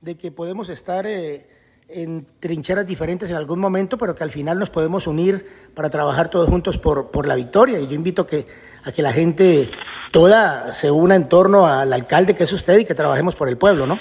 de 0.00 0.16
que 0.16 0.30
podemos 0.30 0.68
estar 0.68 1.06
en 1.06 2.26
trincheras 2.40 2.86
diferentes 2.86 3.30
en 3.30 3.36
algún 3.36 3.60
momento, 3.60 3.98
pero 3.98 4.14
que 4.14 4.24
al 4.24 4.30
final 4.30 4.58
nos 4.58 4.70
podemos 4.70 5.06
unir 5.06 5.46
para 5.74 5.90
trabajar 5.90 6.28
todos 6.28 6.48
juntos 6.48 6.78
por, 6.78 7.10
por 7.10 7.26
la 7.26 7.34
victoria. 7.34 7.78
Y 7.78 7.86
yo 7.86 7.94
invito 7.94 8.26
que, 8.26 8.46
a 8.84 8.92
que 8.92 9.02
la 9.02 9.12
gente 9.12 9.70
toda 10.10 10.72
se 10.72 10.90
una 10.90 11.16
en 11.16 11.28
torno 11.28 11.66
al 11.66 11.92
alcalde 11.92 12.34
que 12.34 12.44
es 12.44 12.52
usted 12.52 12.78
y 12.78 12.84
que 12.84 12.94
trabajemos 12.94 13.34
por 13.34 13.48
el 13.48 13.58
pueblo, 13.58 13.86
¿no? 13.86 13.98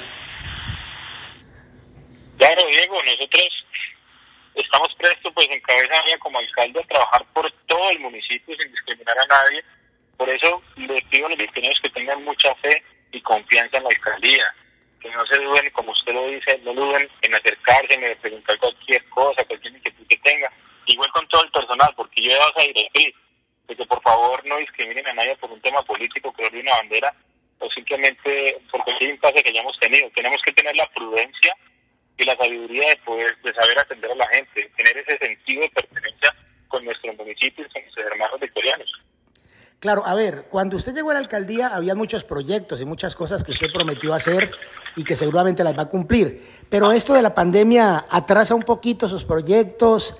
Claro, 2.37 2.63
Diego, 2.67 2.95
nosotros 3.03 3.49
estamos 4.55 4.89
prestos, 4.97 5.31
pues 5.33 5.47
en 5.49 5.61
cabeza 5.61 6.03
mía 6.05 6.17
como 6.19 6.39
alcalde, 6.39 6.81
a 6.81 6.87
trabajar 6.87 7.25
por 7.33 7.51
todo 7.67 7.89
el 7.91 7.99
municipio 7.99 8.55
sin 8.57 8.71
discriminar 8.71 9.17
a 9.19 9.25
nadie. 9.27 9.63
Por 10.17 10.29
eso 10.29 10.61
les 10.75 11.03
pido 11.05 11.27
a 11.27 11.29
los 11.29 11.37
vecinos 11.37 11.79
que 11.81 11.89
tengan 11.89 12.23
mucha 12.23 12.53
fe 12.55 12.83
y 13.11 13.21
confianza 13.21 13.77
en 13.77 13.83
la 13.83 13.89
alcaldía 13.89 14.45
que 15.01 15.09
no 15.09 15.25
se 15.25 15.37
duden, 15.37 15.69
como 15.71 15.91
usted 15.91 16.13
lo 16.13 16.27
dice, 16.27 16.57
no 16.59 16.73
duden 16.73 17.09
en 17.21 17.35
acercarse, 17.35 17.93
en 17.93 18.17
preguntar 18.19 18.57
cualquier 18.59 19.03
cosa, 19.09 19.43
cualquier 19.45 19.73
inquietud 19.73 20.05
que 20.07 20.17
tenga. 20.17 20.51
Igual 20.85 21.11
con 21.11 21.27
todo 21.27 21.43
el 21.43 21.51
personal, 21.51 21.91
porque 21.95 22.21
yo 22.21 22.31
he 22.31 22.35
dado 22.35 22.51
esa 22.55 22.67
directriz 22.67 23.15
de 23.67 23.75
que 23.75 23.85
por 23.85 24.01
favor 24.03 24.45
no 24.45 24.57
discriminen 24.57 25.07
a 25.07 25.13
nadie 25.13 25.35
por 25.37 25.51
un 25.51 25.61
tema 25.61 25.81
político, 25.83 26.33
que 26.33 26.47
una 26.59 26.75
bandera, 26.75 27.13
o 27.59 27.69
simplemente 27.69 28.57
por 28.71 28.83
cualquier 28.83 29.11
impasse 29.11 29.43
que 29.43 29.49
hayamos 29.49 29.77
tenido. 29.79 30.09
Tenemos 30.11 30.41
que 30.43 30.51
tener 30.51 30.75
la 30.75 30.87
prudencia 30.87 31.55
y 32.17 32.23
la 32.23 32.35
sabiduría 32.35 32.89
de 32.89 32.97
poder, 32.97 33.37
de 33.41 33.53
saber 33.53 33.79
atender 33.79 34.11
a 34.11 34.15
la 34.15 34.27
gente, 34.27 34.69
tener 34.77 34.97
ese 34.97 35.17
sentido 35.17 35.61
de 35.61 35.69
pertenencia 35.69 36.35
con 36.67 36.85
nuestros 36.85 37.15
municipios, 37.17 37.71
con 37.71 37.81
nuestros 37.81 38.05
hermanos 38.05 38.39
victorianos. 38.39 38.91
Claro, 39.81 40.05
a 40.05 40.13
ver, 40.13 40.45
cuando 40.47 40.75
usted 40.75 40.93
llegó 40.93 41.09
a 41.09 41.13
la 41.13 41.19
alcaldía 41.19 41.69
había 41.75 41.95
muchos 41.95 42.23
proyectos 42.23 42.79
y 42.81 42.85
muchas 42.85 43.15
cosas 43.15 43.43
que 43.43 43.49
usted 43.49 43.65
prometió 43.73 44.13
hacer 44.13 44.51
y 44.95 45.03
que 45.03 45.15
seguramente 45.15 45.63
las 45.63 45.75
va 45.75 45.81
a 45.81 45.89
cumplir, 45.89 46.39
pero 46.69 46.91
esto 46.91 47.15
de 47.15 47.23
la 47.23 47.33
pandemia 47.33 48.05
atrasa 48.07 48.53
un 48.53 48.61
poquito 48.61 49.07
sus 49.07 49.25
proyectos, 49.25 50.15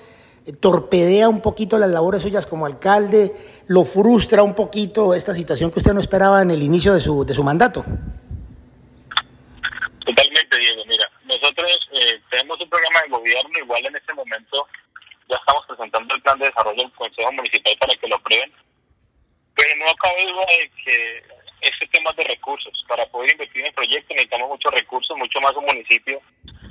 eh, 0.46 0.52
torpedea 0.52 1.28
un 1.28 1.40
poquito 1.40 1.78
las 1.78 1.90
labores 1.90 2.22
suyas 2.22 2.44
como 2.44 2.66
alcalde, 2.66 3.36
lo 3.68 3.84
frustra 3.84 4.42
un 4.42 4.56
poquito 4.56 5.14
esta 5.14 5.32
situación 5.32 5.70
que 5.70 5.78
usted 5.78 5.94
no 5.94 6.00
esperaba 6.00 6.42
en 6.42 6.50
el 6.50 6.60
inicio 6.60 6.92
de 6.92 7.00
su, 7.00 7.24
de 7.24 7.32
su 7.32 7.44
mandato. 7.44 7.84
Totalmente, 10.04 10.58
Diego. 10.58 10.82
Mira, 10.88 11.08
nosotros 11.24 11.88
eh, 11.92 12.20
tenemos 12.32 12.60
un 12.60 12.68
programa 12.68 13.00
de 13.02 13.10
gobierno, 13.10 13.58
igual 13.60 13.86
en 13.86 13.94
este 13.94 14.12
momento 14.12 14.66
ya 15.30 15.36
estamos 15.36 15.64
presentando 15.68 16.16
el 16.16 16.22
plan 16.22 16.36
de 16.40 16.46
desarrollo 16.46 16.82
del 16.82 16.92
Consejo 16.94 17.30
Municipal 17.30 17.76
para 17.78 17.94
que 17.94 18.08
lo 18.08 18.16
aprueben 18.16 18.50
duda 20.16 20.46
de 20.46 20.70
que 20.84 21.22
este 21.62 21.86
tema 21.88 22.12
de 22.12 22.24
recursos, 22.24 22.72
para 22.88 23.06
poder 23.06 23.30
invertir 23.30 23.64
en 23.64 23.74
proyectos 23.74 24.10
necesitamos 24.10 24.48
muchos 24.48 24.72
recursos, 24.72 25.16
mucho 25.16 25.40
más 25.40 25.54
un 25.56 25.64
municipio 25.64 26.20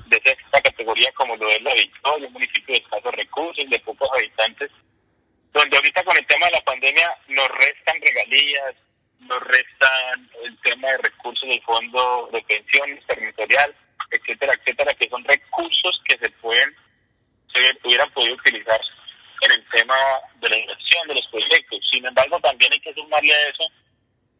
de 0.07 0.21
esta 0.25 0.61
categoría 0.61 1.11
como 1.13 1.35
lo 1.37 1.49
es 1.49 1.61
la 1.61 1.73
Victoria, 1.73 2.27
un 2.27 2.33
municipio 2.33 2.75
de 2.75 2.81
escasos 2.81 3.15
recursos, 3.15 3.69
de 3.69 3.79
pocos 3.79 4.09
habitantes, 4.13 4.69
donde 5.53 5.77
ahorita 5.77 6.03
con 6.03 6.17
el 6.17 6.25
tema 6.27 6.45
de 6.47 6.51
la 6.51 6.61
pandemia 6.61 7.15
nos 7.29 7.47
restan 7.47 8.01
regalías, 8.01 8.75
nos 9.19 9.41
restan 9.43 10.29
el 10.43 10.57
tema 10.59 10.89
de 10.89 10.97
recursos 10.97 11.47
del 11.47 11.61
fondo 11.61 12.29
de 12.33 12.41
pensiones 12.41 13.05
territorial, 13.05 13.73
etcétera, 14.11 14.53
etcétera, 14.53 14.93
que 14.95 15.09
son 15.09 15.23
recursos 15.23 16.01
que 16.05 16.17
se 16.17 16.29
pueden, 16.41 16.75
se 17.53 17.59
hubieran 17.87 18.11
podido 18.11 18.35
utilizar 18.35 18.81
en 19.41 19.51
el 19.51 19.65
tema 19.69 19.95
de 20.39 20.49
la 20.49 20.57
inversión 20.57 21.07
de 21.07 21.15
los 21.15 21.27
proyectos. 21.27 21.79
Sin 21.91 22.05
embargo, 22.05 22.39
también 22.39 22.71
hay 22.71 22.79
que 22.79 22.93
sumarle 22.93 23.33
a 23.33 23.49
eso 23.49 23.63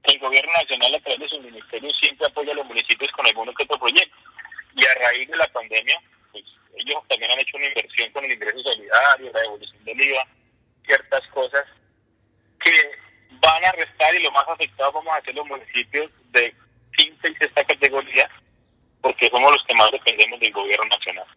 que 0.04 0.14
el 0.14 0.20
gobierno 0.20 0.52
nacional 0.54 0.96
a 0.96 1.00
través 1.00 1.20
de 1.20 1.30
su 1.30 1.42
ministerio 1.42 1.90
siempre 2.00 2.28
apoya 2.28 2.52
a 2.52 2.56
los 2.56 2.66
municipios 2.66 3.12
con 3.12 3.26
alguno 3.26 3.54
que 3.54 3.64
otro. 3.64 3.88
Y 3.90 4.86
a 4.86 4.94
raíz 4.96 5.30
de 5.30 5.38
la 5.38 5.48
pandemia, 5.48 6.02
pues 6.32 6.46
ellos 6.78 7.04
también 7.10 7.32
han 7.32 7.40
hecho 7.40 7.58
una 7.58 7.68
inversión 7.68 8.12
con 8.12 8.26
el 8.26 8.32
ingreso 8.32 8.60
solidario, 8.60 9.32
la 9.34 9.42
devolución 9.42 9.84
del 9.84 10.02
IVA, 10.02 10.28
ciertas 10.86 11.28
cosas 11.28 11.66
que 12.64 12.72
van 13.42 13.66
a 13.66 13.72
restar 13.72 14.16
y 14.16 14.24
lo 14.24 14.32
más 14.32 14.48
afectados 14.48 14.94
vamos 14.94 15.14
a 15.14 15.22
ser 15.22 15.36
los 15.36 15.48
municipios 15.48 16.12
de 16.32 16.54
quinta 16.96 17.28
y 17.28 17.36
sexta 17.36 17.64
categoría, 17.66 18.30
porque 19.02 19.30
somos 19.30 19.52
los 19.52 19.64
que 19.66 19.74
más 19.76 19.92
dependemos 19.92 20.40
del 20.40 20.54
gobierno 20.54 20.86
nacional. 20.86 21.28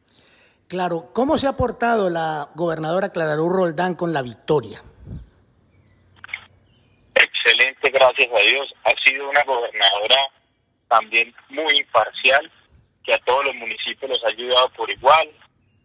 Claro, 0.75 1.11
¿cómo 1.13 1.39
se 1.39 1.47
ha 1.47 1.53
portado 1.53 2.11
la 2.11 2.49
gobernadora 2.57 3.11
Clararú 3.11 3.49
Roldán 3.49 3.95
con 3.95 4.13
la 4.13 4.23
victoria? 4.23 4.83
Excelente, 7.15 7.91
gracias 7.91 8.29
a 8.35 8.41
Dios. 8.41 8.75
Ha 8.83 8.93
sido 9.05 9.31
una 9.31 9.45
gobernadora 9.45 10.17
también 10.89 11.33
muy 11.51 11.79
imparcial, 11.79 12.51
que 13.05 13.15
a 13.15 13.19
todos 13.21 13.45
los 13.45 13.55
municipios 13.55 14.11
los 14.11 14.25
ha 14.25 14.31
ayudado 14.31 14.69
por 14.71 14.91
igual. 14.91 15.31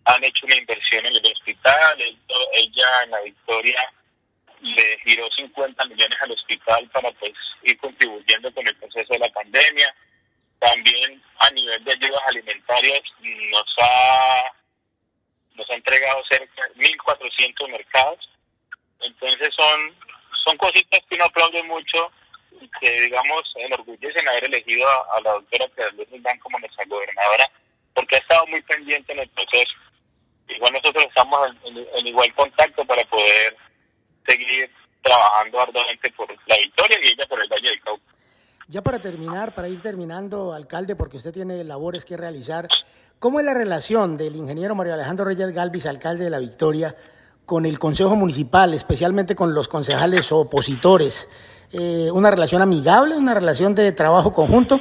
Han 0.05 0.23
hecho 0.23 0.47
una 0.47 0.57
inversión 0.57 1.05
en 1.05 1.15
el 1.17 1.33
hospital, 1.33 1.99
ella 2.53 2.89
en 3.03 3.11
la 3.11 3.21
victoria 3.21 3.79
le 4.59 4.97
giró 5.05 5.29
50 5.37 5.85
millones 5.85 6.17
al 6.19 6.31
hospital 6.31 6.89
para 6.91 7.11
pues 7.11 7.33
ir 7.61 7.77
contribuyendo 7.77 8.51
con 8.55 8.67
el 8.67 8.75
proceso 8.77 9.13
de 9.13 9.19
la 9.19 9.29
pandemia. 9.29 9.93
También 10.57 11.21
a 11.37 11.51
nivel 11.51 11.83
de 11.83 11.91
ayudas 11.91 12.21
alimentarias 12.25 13.03
nos 13.51 13.75
ha 13.83 14.58
nos 15.59 15.69
ha 15.69 15.75
entregado 15.75 16.23
cerca 16.31 16.61
de 16.75 16.85
1.400 16.85 17.69
mercados. 17.69 18.29
Entonces 19.01 19.49
son, 19.55 19.95
son 20.45 20.57
cositas 20.57 21.01
que 21.07 21.15
uno 21.15 21.25
aplaude 21.25 21.61
mucho 21.63 22.11
y 22.59 22.69
que, 22.79 23.01
digamos, 23.01 23.43
enorgullecen 23.55 24.27
haber 24.27 24.45
elegido 24.45 24.87
a, 25.13 25.21
la 25.21 25.31
doctora 25.33 25.67
Pedro 25.75 26.05
Dan 26.19 26.39
como 26.39 26.59
nuestra 26.59 26.85
gobernadora, 26.85 27.49
porque 27.93 28.15
ha 28.15 28.19
estado 28.19 28.47
muy 28.47 28.61
pendiente 28.63 29.13
en 29.13 29.19
el 29.19 29.29
proceso. 29.29 29.73
Igual 30.47 30.73
nosotros 30.73 31.05
estamos 31.05 31.49
en, 31.65 32.07
igual 32.07 32.33
contacto 32.33 32.83
para 32.85 33.03
poder 33.05 33.55
seguir 34.25 34.71
trabajando 35.03 35.61
arduamente 35.61 36.09
por 36.11 36.29
la 36.47 36.57
victoria 36.57 36.97
y 37.01 37.07
ella 37.09 37.25
por 37.27 37.41
el 37.41 37.49
Valle 37.49 37.69
del 37.69 37.81
Cauca. 37.81 37.98
Ya 38.69 38.81
para 38.81 38.99
terminar, 39.01 39.53
para 39.53 39.67
ir 39.67 39.81
terminando, 39.81 40.53
alcalde, 40.53 40.95
porque 40.95 41.17
usted 41.17 41.33
tiene 41.33 41.63
labores 41.63 42.05
que 42.05 42.15
realizar, 42.15 42.67
¿Cómo 43.19 43.41
es 43.41 43.45
la 43.45 43.53
relación 43.53 44.15
del 44.15 44.37
ingeniero 44.37 44.75
Mario 44.75 44.93
Alejandro 44.93 45.25
Reyes 45.25 45.53
Galvis, 45.53 45.85
alcalde 45.85 46.23
de 46.23 46.29
La 46.29 46.39
Victoria, 46.39 46.95
con 47.45 47.65
el 47.65 47.77
Consejo 47.77 48.15
Municipal, 48.15 48.73
especialmente 48.73 49.35
con 49.35 49.53
los 49.53 49.67
concejales 49.67 50.31
opositores? 50.31 51.27
Eh, 51.73 52.09
¿Una 52.13 52.31
relación 52.31 52.61
amigable, 52.61 53.17
una 53.17 53.33
relación 53.33 53.75
de 53.75 53.91
trabajo 53.91 54.31
conjunto? 54.31 54.77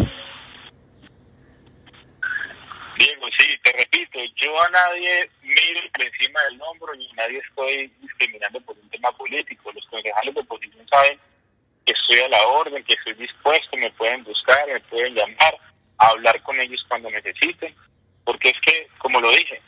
Diego, 2.97 3.27
sí, 3.37 3.59
te 3.65 3.73
repito, 3.73 4.21
yo 4.37 4.63
a 4.63 4.71
nadie 4.71 5.29
miro 5.43 5.81
por 5.93 6.07
encima 6.07 6.41
del 6.45 6.63
hombro 6.63 6.95
ni 6.95 7.11
nadie 7.15 7.39
estoy 7.39 7.93
discriminando 8.01 8.61
por 8.61 8.77
un 8.81 8.89
tema 8.89 9.11
político. 9.19 9.73
Los 9.73 9.85
concejales 9.87 10.33
de 10.33 10.41
oposición 10.43 10.87
saben 10.89 11.19
que 11.89 11.93
estoy 11.93 12.21
a 12.21 12.29
la 12.29 12.47
orden, 12.47 12.85
que 12.85 12.93
estoy 12.93 13.15
dispuesto, 13.15 13.77
me 13.79 13.91
pueden 13.93 14.23
buscar, 14.25 14.67
me 14.67 14.81
pueden 14.81 15.15
llamar, 15.15 15.57
hablar 15.97 16.43
con 16.43 16.61
ellos 16.61 16.85
cuando 16.87 17.11
necesiten 17.11 17.75
porque 18.29 18.51
es 18.51 18.57
que, 18.61 18.87
como 18.99 19.23
lo 19.23 19.31
dije, 19.31 19.59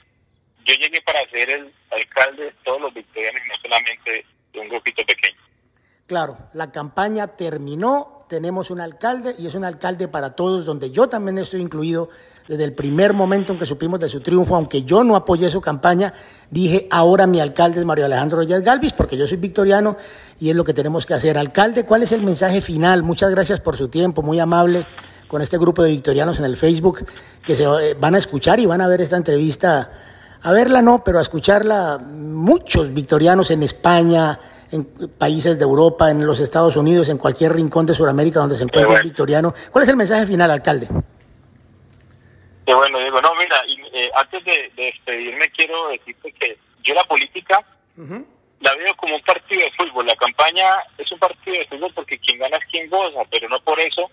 yo 0.66 0.74
llegué 0.74 1.00
para 1.00 1.26
ser 1.30 1.48
el 1.48 1.72
alcalde 1.90 2.44
de 2.44 2.52
todos 2.62 2.78
los 2.78 2.92
victorianos, 2.92 3.40
no 3.48 3.54
solamente 3.62 4.26
de 4.52 4.60
un 4.60 4.68
grupito 4.68 5.02
pequeño. 5.06 5.40
Claro, 6.06 6.36
la 6.52 6.70
campaña 6.70 7.36
terminó, 7.38 8.19
tenemos 8.30 8.70
un 8.70 8.80
alcalde 8.80 9.34
y 9.40 9.49
es 9.49 9.56
un 9.56 9.64
alcalde 9.64 10.06
para 10.06 10.37
todos, 10.37 10.64
donde 10.64 10.92
yo 10.92 11.08
también 11.08 11.37
estoy 11.38 11.60
incluido 11.60 12.10
desde 12.46 12.62
el 12.62 12.75
primer 12.75 13.12
momento 13.12 13.52
en 13.52 13.58
que 13.58 13.66
supimos 13.66 13.99
de 13.99 14.08
su 14.08 14.20
triunfo, 14.20 14.54
aunque 14.54 14.84
yo 14.84 15.02
no 15.02 15.16
apoyé 15.16 15.50
su 15.50 15.60
campaña, 15.60 16.14
dije, 16.49 16.87
ahora 16.92 17.26
mi 17.26 17.40
alcalde 17.40 17.80
es 17.80 17.84
Mario 17.84 18.04
Alejandro 18.04 18.38
Reyes 18.38 18.62
Galvis, 18.62 18.92
porque 18.92 19.16
yo 19.16 19.26
soy 19.26 19.38
victoriano 19.38 19.96
y 20.38 20.49
es 20.49 20.54
lo 20.54 20.62
que 20.62 20.72
tenemos 20.72 21.06
que 21.06 21.14
hacer. 21.14 21.37
Alcalde, 21.37 21.84
¿cuál 21.84 22.04
es 22.04 22.12
el 22.12 22.22
mensaje 22.22 22.60
final? 22.60 23.02
Muchas 23.02 23.32
gracias 23.32 23.58
por 23.58 23.76
su 23.76 23.88
tiempo, 23.88 24.22
muy 24.22 24.38
amable 24.38 24.87
con 25.26 25.42
este 25.42 25.58
grupo 25.58 25.82
de 25.82 25.90
victorianos 25.90 26.38
en 26.38 26.44
el 26.44 26.56
Facebook 26.56 27.04
que 27.44 27.56
se 27.56 27.64
eh, 27.64 27.96
van 27.99 28.14
a 28.14 28.18
escuchar 28.18 28.60
y 28.60 28.66
van 28.66 28.80
a 28.80 28.87
ver 28.87 29.00
esta 29.00 29.16
entrevista, 29.16 29.90
a 30.40 30.52
verla 30.52 30.82
no, 30.82 31.02
pero 31.02 31.18
a 31.18 31.22
escucharla 31.22 31.99
muchos 31.99 32.94
victorianos 32.94 33.50
en 33.50 33.64
España, 33.64 34.38
en 34.72 34.84
países 35.18 35.58
de 35.58 35.64
Europa, 35.64 36.10
en 36.10 36.26
los 36.26 36.40
Estados 36.40 36.76
Unidos, 36.76 37.08
en 37.08 37.18
cualquier 37.18 37.52
rincón 37.52 37.86
de 37.86 37.94
Sudamérica 37.94 38.40
donde 38.40 38.56
se 38.56 38.64
encuentre 38.64 38.96
un 38.96 39.02
victoriano. 39.02 39.52
¿Cuál 39.70 39.82
es 39.82 39.88
el 39.88 39.96
mensaje 39.96 40.26
final, 40.26 40.50
alcalde? 40.50 40.88
Qué 42.66 42.74
bueno, 42.74 42.98
digo, 43.00 43.20
no, 43.20 43.34
mira, 43.34 43.62
eh, 43.92 44.10
antes 44.14 44.44
de, 44.44 44.72
despedirme 44.76 45.48
quiero 45.50 45.88
decirte 45.88 46.32
que 46.32 46.56
yo 46.82 46.94
la 46.94 47.04
política 47.04 47.64
la 48.60 48.74
veo 48.76 48.94
como 48.96 49.16
un 49.16 49.22
partido 49.22 49.62
de 49.62 49.72
fútbol. 49.72 50.06
La 50.06 50.16
campaña 50.16 50.64
es 50.96 51.10
un 51.10 51.18
partido 51.18 51.58
de 51.58 51.66
fútbol 51.66 51.92
porque 51.94 52.18
quien 52.18 52.38
gana 52.38 52.56
es 52.56 52.64
quien 52.70 52.88
goza, 52.88 53.20
pero 53.30 53.48
no 53.48 53.60
por 53.60 53.80
eso 53.80 54.10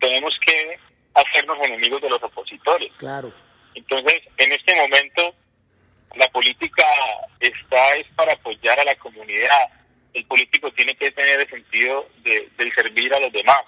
tenemos 0.00 0.34
que 0.44 0.78
hacernos 1.14 1.58
enemigos 1.62 2.00
de 2.02 2.10
los 2.10 2.22
opositores. 2.22 2.92
Claro. 2.96 3.32
Entonces, 3.74 4.22
en 4.36 4.52
este 4.52 4.74
momento, 4.74 5.34
la 6.16 6.26
política 6.28 6.84
está 7.38 7.94
es 7.96 8.06
para 8.16 8.32
apoyar 8.32 8.80
a 8.80 8.84
la 8.84 8.96
comunidad. 8.96 9.68
El 10.12 10.24
político 10.26 10.70
tiene 10.72 10.94
que 10.96 11.10
tener 11.12 11.40
el 11.40 11.48
sentido 11.48 12.08
de, 12.22 12.48
servir 12.74 13.14
a 13.14 13.20
los 13.20 13.32
demás. 13.32 13.60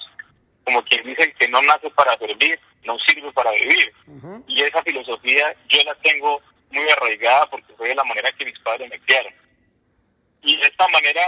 Como 0.64 0.82
quien 0.84 1.04
dice 1.04 1.32
que 1.38 1.48
no 1.48 1.60
nace 1.62 1.90
para 1.90 2.16
servir, 2.18 2.58
no 2.84 2.96
sirve 3.06 3.30
para 3.32 3.50
vivir. 3.52 3.92
Y 4.46 4.62
esa 4.62 4.82
filosofía 4.82 5.54
yo 5.68 5.78
la 5.84 5.94
tengo 5.96 6.40
muy 6.70 6.88
arraigada 6.90 7.46
porque 7.50 7.72
fue 7.74 7.88
de 7.88 7.94
la 7.94 8.04
manera 8.04 8.32
que 8.32 8.44
mis 8.44 8.58
padres 8.60 8.88
me 8.90 8.98
criaron. 9.00 9.32
Y 10.42 10.56
de 10.56 10.66
esta 10.66 10.88
manera 10.88 11.22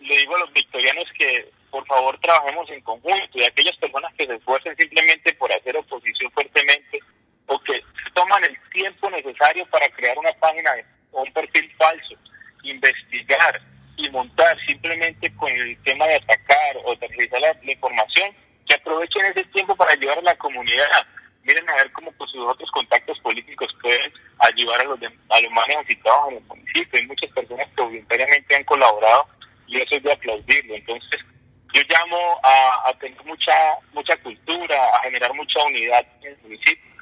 le 0.00 0.16
digo 0.16 0.36
a 0.36 0.40
los 0.40 0.52
victorianos 0.52 1.06
que 1.18 1.50
por 1.70 1.86
favor 1.86 2.18
trabajemos 2.20 2.68
en 2.70 2.80
conjunto 2.82 3.38
y 3.38 3.44
aquellas 3.44 3.76
personas 3.76 4.12
que 4.14 4.26
se 4.26 4.34
esfuercen 4.34 4.76
simplemente 4.76 5.32
por 5.34 5.52
hacer 5.52 5.76
oposición 5.76 6.30
fuertemente 6.32 7.00
o 7.46 7.58
que 7.60 7.80
toman 8.14 8.42
el 8.44 8.56
tiempo 8.70 9.10
necesario 9.10 9.66
para 9.66 9.88
crear 9.90 10.16
una 10.18 10.32
página 10.34 10.70
o 11.12 11.22
un 11.22 11.32
perfil 11.32 11.70
falso, 11.76 12.14
investigar 12.62 13.60
y 13.96 14.10
montar 14.10 14.58
simplemente 14.66 15.32
con 15.36 15.50
el 15.50 15.76
tema 15.82 16.06
de 16.06 16.16
atacar 16.16 16.76
o 16.84 16.96
tergiversar 16.96 17.40
la, 17.40 17.56
la, 17.62 17.72
información, 17.72 18.34
que 18.66 18.74
aprovechen 18.74 19.24
ese 19.26 19.44
tiempo 19.44 19.74
para 19.76 19.92
ayudar 19.92 20.18
a 20.18 20.22
la 20.22 20.36
comunidad. 20.36 21.06
Miren 21.42 21.68
a 21.70 21.76
ver 21.76 21.92
cómo 21.92 22.10
con 22.12 22.28
sus 22.28 22.40
otros 22.46 22.70
contactos 22.72 23.18
políticos 23.20 23.74
pueden 23.80 24.12
ayudar 24.38 24.80
a 24.80 24.84
los, 24.84 24.98
a 25.00 25.40
los 25.40 25.52
más 25.52 25.68
necesitados 25.68 26.30
en 26.30 26.36
el 26.38 26.42
municipio. 26.44 27.00
Hay 27.00 27.06
muchas 27.06 27.30
personas 27.30 27.68
que 27.76 27.82
voluntariamente 27.82 28.56
han 28.56 28.64
colaborado 28.64 29.28
y 29.68 29.80
eso 29.80 29.96
es 29.96 30.02
de 30.02 30.12
aplaudirlo. 30.12 30.74
Entonces, 30.74 31.20
yo 31.72 31.82
llamo 31.88 32.40
a, 32.42 32.92
tener 32.98 33.22
mucha 33.24 33.52
mucha 33.92 34.16
cultura, 34.18 34.76
a 34.96 35.00
generar 35.02 35.32
mucha 35.34 35.62
unidad 35.64 36.04
en 36.22 36.32
el 36.32 36.38
municipio 36.42 36.95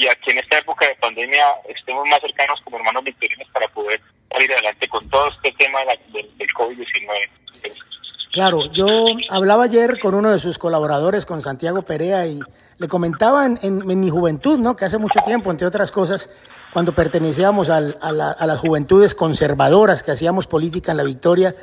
y 0.00 0.08
aquí 0.08 0.30
en 0.30 0.38
esta 0.38 0.56
época 0.56 0.88
de 0.88 0.94
pandemia 0.94 1.44
estemos 1.68 2.08
más 2.08 2.20
cercanos 2.22 2.58
como 2.64 2.78
hermanos 2.78 3.04
victorianos 3.04 3.46
para 3.52 3.68
poder 3.68 4.00
salir 4.30 4.50
adelante 4.50 4.88
con 4.88 5.06
todo 5.10 5.28
este 5.28 5.52
tema 5.52 5.80
del, 6.10 6.38
del 6.38 6.48
COVID-19. 6.48 7.76
Claro, 8.32 8.64
yo 8.72 8.86
hablaba 9.28 9.64
ayer 9.64 9.98
con 9.98 10.14
uno 10.14 10.32
de 10.32 10.38
sus 10.38 10.56
colaboradores, 10.56 11.26
con 11.26 11.42
Santiago 11.42 11.82
Perea, 11.82 12.26
y 12.26 12.40
le 12.78 12.88
comentaba 12.88 13.44
en, 13.44 13.58
en, 13.60 14.00
mi 14.00 14.08
juventud, 14.08 14.58
¿no? 14.58 14.74
que 14.74 14.86
hace 14.86 14.96
mucho 14.96 15.20
tiempo, 15.20 15.50
entre 15.50 15.66
otras 15.66 15.92
cosas, 15.92 16.30
cuando 16.72 16.94
pertenecíamos 16.94 17.68
a, 17.68 17.76
a 17.76 18.46
las 18.46 18.58
juventudes 18.58 19.14
conservadoras 19.14 20.02
que 20.02 20.12
hacíamos 20.12 20.46
política 20.46 20.92
en 20.92 20.96
la 20.96 21.04
Victoria, 21.04 21.54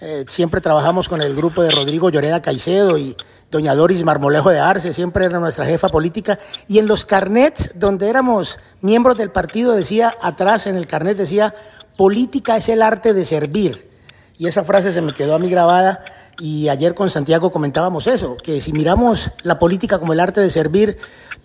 eh, 0.00 0.24
siempre 0.28 0.60
trabajamos 0.60 1.08
con 1.08 1.20
el 1.20 1.34
grupo 1.34 1.62
de 1.62 1.70
Rodrigo 1.70 2.08
Lloreda 2.10 2.40
Caicedo 2.40 2.96
y 2.96 3.16
doña 3.50 3.74
Doris 3.74 4.04
Marmolejo 4.04 4.50
de 4.50 4.58
Arce, 4.58 4.92
siempre 4.92 5.26
era 5.26 5.40
nuestra 5.40 5.66
jefa 5.66 5.88
política. 5.88 6.38
Y 6.68 6.78
en 6.78 6.86
los 6.86 7.04
carnets 7.04 7.72
donde 7.74 8.08
éramos 8.08 8.58
miembros 8.80 9.16
del 9.16 9.30
partido 9.30 9.72
decía, 9.72 10.16
atrás 10.22 10.66
en 10.66 10.76
el 10.76 10.86
carnet 10.86 11.18
decía, 11.18 11.54
política 11.96 12.56
es 12.56 12.68
el 12.68 12.82
arte 12.82 13.12
de 13.12 13.24
servir. 13.24 13.90
Y 14.38 14.46
esa 14.46 14.64
frase 14.64 14.92
se 14.92 15.02
me 15.02 15.12
quedó 15.12 15.34
a 15.34 15.38
mí 15.38 15.50
grabada 15.50 16.02
y 16.38 16.70
ayer 16.70 16.94
con 16.94 17.10
Santiago 17.10 17.52
comentábamos 17.52 18.06
eso, 18.06 18.38
que 18.42 18.60
si 18.62 18.72
miramos 18.72 19.30
la 19.42 19.58
política 19.58 19.98
como 19.98 20.14
el 20.14 20.20
arte 20.20 20.40
de 20.40 20.48
servir, 20.48 20.96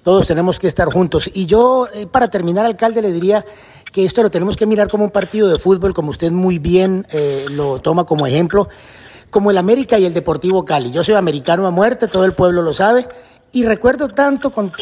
todos 0.03 0.27
tenemos 0.27 0.59
que 0.59 0.67
estar 0.67 0.87
juntos. 0.89 1.29
Y 1.33 1.45
yo, 1.45 1.89
eh, 1.93 2.07
para 2.07 2.29
terminar, 2.29 2.65
alcalde, 2.65 3.01
le 3.01 3.11
diría 3.11 3.43
que 3.95 4.03
esto 4.03 4.21
lo 4.21 4.29
tenemos 4.29 4.57
que 4.57 4.65
mirar 4.65 4.89
como 4.89 5.05
un 5.05 5.09
partido 5.09 5.47
de 5.47 5.57
fútbol, 5.57 5.93
como 5.93 6.09
usted 6.09 6.29
muy 6.29 6.59
bien 6.59 7.07
eh, 7.13 7.45
lo 7.49 7.79
toma 7.79 8.03
como 8.03 8.27
ejemplo, 8.27 8.67
como 9.29 9.51
el 9.51 9.57
América 9.57 9.97
y 9.97 10.03
el 10.03 10.13
Deportivo 10.13 10.65
Cali. 10.65 10.91
Yo 10.91 11.01
soy 11.01 11.15
americano 11.15 11.65
a 11.65 11.71
muerte, 11.71 12.09
todo 12.09 12.25
el 12.25 12.33
pueblo 12.33 12.61
lo 12.61 12.73
sabe. 12.73 13.07
Y 13.53 13.63
recuerdo 13.63 14.09
tanto 14.09 14.51
con, 14.51 14.73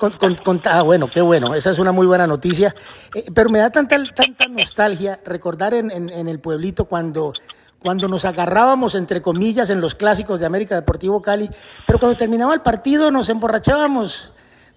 con, 0.00 0.60
ah, 0.64 0.82
bueno, 0.82 1.08
qué 1.08 1.20
bueno, 1.20 1.54
esa 1.54 1.70
es 1.70 1.78
una 1.78 1.92
muy 1.92 2.08
buena 2.08 2.26
noticia, 2.26 2.74
eh, 3.14 3.26
pero 3.32 3.50
me 3.50 3.60
da 3.60 3.70
tanta, 3.70 4.02
tanta 4.12 4.48
nostalgia 4.48 5.20
recordar 5.24 5.72
en, 5.72 5.92
en, 5.92 6.26
el 6.26 6.40
pueblito 6.40 6.86
cuando, 6.86 7.34
cuando 7.78 8.08
nos 8.08 8.24
agarrábamos, 8.24 8.96
entre 8.96 9.22
comillas, 9.22 9.70
en 9.70 9.80
los 9.80 9.94
clásicos 9.94 10.40
de 10.40 10.46
América 10.46 10.74
Deportivo 10.74 11.22
Cali, 11.22 11.48
pero 11.86 12.00
cuando 12.00 12.16
terminaba 12.16 12.52
el 12.52 12.62
partido 12.62 13.12
nos 13.12 13.28
emborrachábamos 13.28 14.32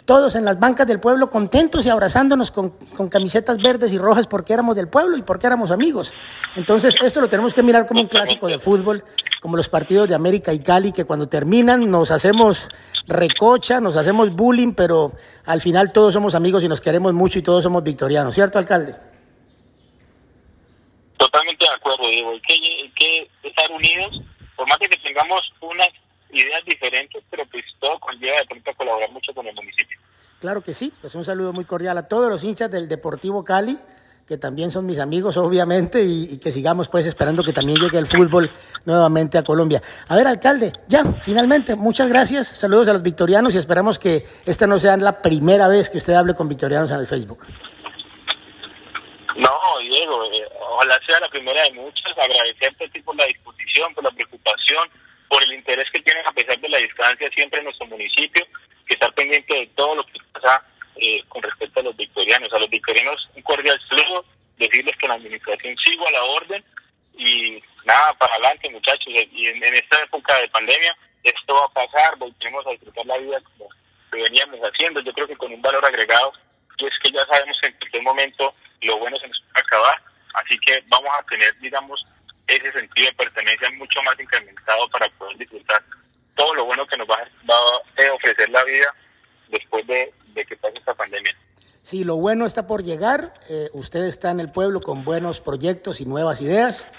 todos 0.10 0.36
en 0.36 0.44
las 0.44 0.60
bancas 0.60 0.88
del 0.88 1.00
pueblo 1.00 1.30
contentos 1.30 1.86
y 1.86 1.90
abrazándonos 1.90 2.50
con, 2.50 2.72
camisetas 3.10 3.58
verdes 3.58 3.94
y 3.94 4.00
rojas 4.00 4.26
porque 4.26 4.54
éramos 4.54 4.76
del 4.76 4.88
pueblo 4.88 5.16
y 5.16 5.22
porque 5.22 5.46
éramos 5.46 5.70
amigos. 5.70 6.16
Entonces, 6.56 6.96
esto 7.04 7.22
lo 7.22 7.30
tenemos 7.30 7.54
que 7.54 7.62
mirar 7.62 7.86
como 7.86 8.02
un 8.02 8.08
clásico 8.08 8.48
de 8.48 8.58
fútbol, 8.58 9.04
como 9.40 9.56
los 9.56 9.70
partidos 9.70 10.10
de 10.10 10.16
América 10.16 10.52
y 10.52 10.64
Cali, 10.64 10.92
que 10.92 11.06
cuando 11.06 11.30
terminan 11.30 11.92
nos 11.92 12.10
hacemos 12.10 12.70
recocha, 13.06 13.82
nos 13.82 13.98
hacemos 13.98 14.32
bullying, 14.32 14.74
pero 14.74 15.12
al 15.46 15.62
final 15.62 15.92
todos 15.92 16.16
somos 16.16 16.34
amigos 16.34 16.64
y 16.64 16.68
nos 16.68 16.82
queremos 16.82 17.14
mucho 17.14 17.38
y 17.38 17.44
todos 17.44 17.64
somos 17.64 17.84
victorianos, 17.84 18.34
¿cierto, 18.34 18.58
alcalde? 18.58 18.96
Totalmente 21.18 21.66
de 21.66 21.72
acuerdo, 21.72 22.10
Diego. 22.10 22.32
Hay 22.32 22.42
que, 22.96 23.30
estar 23.44 23.72
unidos, 23.72 24.24
por 24.56 24.68
más 24.68 24.80
que 24.80 24.88
tengamos 24.88 25.42
unas 25.62 25.90
ideas 26.32 26.64
diferentes, 26.66 27.24
pero 27.30 27.46
pues 27.48 27.64
todo 27.80 28.00
conlleva 28.00 28.38
de 28.38 28.46
pronto 28.46 28.72
a 28.72 28.74
colaborar 28.74 29.12
mucho 29.12 29.34
con 29.36 29.46
el 29.46 29.54
municipio. 29.54 30.00
Claro 30.40 30.62
que 30.62 30.74
sí, 30.74 30.94
pues 31.02 31.16
un 31.16 31.26
saludo 31.26 31.52
muy 31.52 31.66
cordial 31.66 31.98
a 31.98 32.06
todos 32.06 32.30
los 32.30 32.44
hinchas 32.46 32.72
del 32.72 32.88
Deportivo 32.88 33.44
Cali, 33.44 33.78
que 34.26 34.38
también 34.38 34.72
son 34.72 34.86
mis 34.86 35.00
amigos, 35.00 35.36
obviamente, 35.38 36.02
y, 36.02 36.40
que 36.40 36.52
sigamos 36.52 36.88
pues 36.88 37.06
esperando 37.08 37.44
que 37.44 37.52
también 37.52 37.78
llegue 37.80 37.98
el 37.98 38.08
fútbol 38.08 38.50
nuevamente 38.86 39.38
a 39.38 39.44
Colombia. 39.44 39.82
A 40.08 40.16
ver, 40.16 40.28
alcalde, 40.28 40.72
ya, 40.88 41.04
finalmente, 41.22 41.76
muchas 41.76 42.08
gracias, 42.08 42.48
saludos 42.48 42.88
a 42.88 42.94
los 42.94 43.04
victorianos 43.04 43.54
y 43.54 43.58
esperamos 43.58 44.00
que 44.00 44.24
esta 44.46 44.66
no 44.66 44.80
sea 44.80 44.96
la 44.96 45.22
primera 45.22 45.68
vez 45.68 45.90
que 45.90 45.98
usted 45.98 46.14
hable 46.14 46.34
con 46.34 46.48
victorianos 46.48 46.90
en 46.92 47.00
el 47.02 47.08
Facebook. 47.08 47.46
No, 49.36 49.60
Diego, 49.82 50.24
eh, 50.32 50.48
ojalá 50.72 51.00
sea 51.06 51.20
la 51.20 51.30
primera 51.30 51.64
de 51.64 51.72
muchas, 51.74 52.18
agradecerte 52.18 52.86
a 52.86 52.90
ti 52.90 53.02
por 53.02 53.16
la 53.16 53.26
disposición, 53.26 53.94
por 53.94 54.04
la 54.06 54.12
preocupación, 54.12 54.90
por 55.28 55.44
el 55.44 55.54
interés 55.54 55.88
que 55.92 56.02
tienen 56.02 56.26
a 56.26 56.32
pesar 56.32 56.60
de 56.60 56.70
la 56.70 56.78
distancia 56.78 57.30
siempre 57.36 57.60
en 57.60 57.66
nuestro 57.66 57.88
municipio, 57.88 58.46
estar 58.94 59.14
pendiente 59.14 59.56
de 59.56 59.68
todo 59.76 59.96
lo 59.96 60.06
que 60.06 60.20
pasa 60.34 60.64
eh, 60.96 61.24
con 61.28 61.42
respecto 61.42 61.80
a 61.80 61.84
los 61.84 61.96
victorianos. 61.96 62.52
A 62.54 62.60
los 62.60 62.70
victorianos 62.70 63.30
un 63.36 63.42
cordial 63.42 63.80
saludo, 63.88 64.26
decirles 64.58 64.96
que 64.98 65.08
la 65.08 65.16
administración 65.16 65.76
sigo 65.78 66.08
a 66.08 66.12
la 66.12 66.24
orden 66.24 66.64
y 67.14 67.62
nada, 67.86 68.14
para 68.14 68.34
adelante 68.34 68.70
muchachos. 68.70 69.08
Y 69.08 69.48
en, 69.48 69.64
esta 69.64 70.04
época 70.04 70.40
de 70.40 70.50
pandemia 70.50 70.96
esto 71.24 71.54
va 71.54 71.66
a 71.66 71.86
pasar, 71.86 72.18
volvemos 72.18 72.66
a 72.68 72.72
disfrutar 72.72 73.06
la 73.06 73.18
vida 73.18 73.42
como 73.42 73.70
lo 74.12 74.24
veníamos 74.24 74.60
haciendo, 74.62 75.02
yo 75.02 75.14
creo 75.14 75.28
que 75.28 75.36
con 75.36 75.52
un 75.54 75.62
valor 75.62 75.86
agregado, 75.86 76.34
y 76.78 76.86
es 76.86 76.94
que 77.04 77.12
ya 77.12 77.26
sabemos 77.28 77.58
que 77.62 77.68
en 77.68 77.74
cualquier 77.74 78.04
momento 78.04 78.54
lo 78.82 78.98
bueno 78.98 79.18
se 79.18 79.28
nos 79.28 79.42
va 79.44 79.52
a 79.56 79.60
acabar, 79.60 80.02
así 80.34 80.58
que 80.60 80.84
vamos 80.88 81.12
a 81.18 81.24
tener, 81.24 81.56
digamos, 81.60 82.04
ese 82.48 82.72
sentido 82.72 83.08
de 83.08 83.14
pertenencia 83.14 83.70
mucho 83.72 84.02
más 84.02 84.20
incrementado 84.20 84.88
para 84.90 85.08
poder 85.10 85.38
disfrutar 85.38 85.84
todo 86.40 86.54
lo 86.56 86.66
bueno 86.66 86.88
que 86.88 86.96
nos 86.96 87.08
va, 87.08 87.18
a 87.18 88.14
ofrecer 88.14 88.50
la 88.50 88.64
vida 88.64 88.96
después 89.50 89.86
de, 89.86 90.14
que 90.34 90.56
pase 90.56 90.78
esta 90.78 90.94
pandemia. 90.94 91.36
Sí, 91.82 92.06
lo 92.06 92.16
bueno 92.16 92.46
está 92.46 92.66
por 92.66 92.82
llegar. 92.82 93.34
Eh, 93.50 93.70
usted 93.74 94.06
está 94.06 94.32
en 94.32 94.40
el 94.40 94.50
pueblo 94.50 94.80
con 94.80 95.04
buenos 95.04 95.42
proyectos 95.42 96.00
y 96.00 96.06
nuevas 96.06 96.40
ideas 96.42 96.90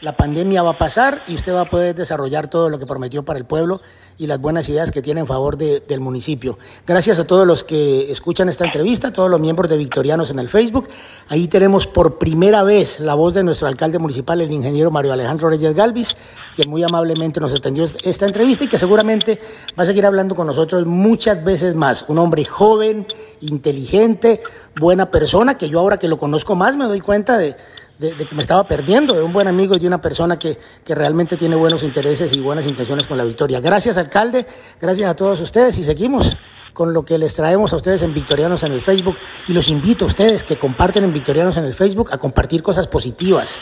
la 0.00 0.16
pandemia 0.16 0.62
va 0.62 0.70
a 0.70 0.78
pasar 0.78 1.22
y 1.26 1.34
usted 1.34 1.52
va 1.52 1.62
a 1.62 1.68
poder 1.68 1.94
desarrollar 1.94 2.48
todo 2.48 2.68
lo 2.68 2.78
que 2.78 2.86
prometió 2.86 3.24
para 3.24 3.38
el 3.38 3.44
pueblo 3.44 3.80
y 4.16 4.26
las 4.26 4.40
buenas 4.40 4.68
ideas 4.68 4.90
que 4.90 5.00
tiene 5.00 5.20
en 5.20 5.26
favor 5.26 5.56
del 5.56 6.00
municipio. 6.00 6.58
Gracias 6.86 7.20
a 7.20 7.24
todos 7.24 7.46
los 7.46 7.62
que 7.62 8.10
escuchan 8.10 8.48
esta 8.48 8.64
entrevista, 8.64 9.08
a 9.08 9.12
todos 9.12 9.30
los 9.30 9.40
miembros 9.40 9.70
de 9.70 9.76
Victorianos 9.76 10.30
en 10.30 10.40
el 10.40 10.48
Facebook. 10.48 10.88
Ahí 11.28 11.46
tenemos 11.46 11.86
por 11.86 12.18
primera 12.18 12.64
vez 12.64 12.98
la 12.98 13.14
voz 13.14 13.34
de 13.34 13.44
nuestro 13.44 13.68
alcalde 13.68 13.98
municipal, 13.98 14.40
el 14.40 14.50
ingeniero 14.50 14.90
Mario 14.90 15.12
Alejandro 15.12 15.48
Reyes 15.48 15.74
Galvis, 15.74 16.16
que 16.56 16.66
muy 16.66 16.82
amablemente 16.82 17.40
nos 17.40 17.54
atendió 17.54 17.84
esta 17.84 18.26
entrevista 18.26 18.64
y 18.64 18.68
que 18.68 18.78
seguramente 18.78 19.38
va 19.78 19.84
a 19.84 19.86
seguir 19.86 20.04
hablando 20.04 20.34
con 20.34 20.48
nosotros 20.48 20.84
muchas 20.84 21.44
veces 21.44 21.76
más. 21.76 22.04
Un 22.08 22.18
hombre 22.18 22.44
joven, 22.44 23.06
inteligente, 23.40 24.40
buena 24.80 25.12
persona, 25.12 25.56
que 25.56 25.68
yo 25.68 25.78
ahora 25.78 25.98
que 25.98 26.08
lo 26.08 26.18
conozco 26.18 26.56
más 26.56 26.76
me 26.76 26.86
doy 26.86 27.00
cuenta 27.00 27.38
de 27.38 27.56
de, 27.98 28.14
que 28.14 28.34
me 28.34 28.42
estaba 28.42 28.66
perdiendo 28.66 29.14
de 29.14 29.22
un 29.22 29.32
buen 29.32 29.48
amigo 29.48 29.74
y 29.74 29.78
de 29.78 29.86
una 29.86 30.00
persona 30.00 30.38
que, 30.38 30.58
que, 30.84 30.94
realmente 30.94 31.36
tiene 31.36 31.56
buenos 31.56 31.82
intereses 31.82 32.32
y 32.32 32.40
buenas 32.40 32.66
intenciones 32.66 33.06
con 33.06 33.18
la 33.18 33.24
victoria. 33.24 33.60
Gracias, 33.60 33.98
alcalde, 33.98 34.46
gracias 34.80 35.10
a 35.10 35.16
todos 35.16 35.40
ustedes 35.40 35.78
y 35.78 35.84
seguimos 35.84 36.36
con 36.72 36.92
lo 36.92 37.04
que 37.04 37.18
les 37.18 37.34
traemos 37.34 37.72
a 37.72 37.76
ustedes 37.76 38.02
en 38.02 38.14
Victorianos 38.14 38.62
en 38.62 38.72
el 38.72 38.80
Facebook 38.80 39.18
y 39.48 39.52
los 39.52 39.68
invito 39.68 40.04
a 40.04 40.08
ustedes 40.08 40.44
que 40.44 40.56
comparten 40.56 41.02
en 41.02 41.12
Victorianos 41.12 41.56
en 41.56 41.64
el 41.64 41.72
Facebook 41.72 42.12
a 42.12 42.18
compartir 42.18 42.62
cosas 42.62 42.86
positivas. 42.86 43.60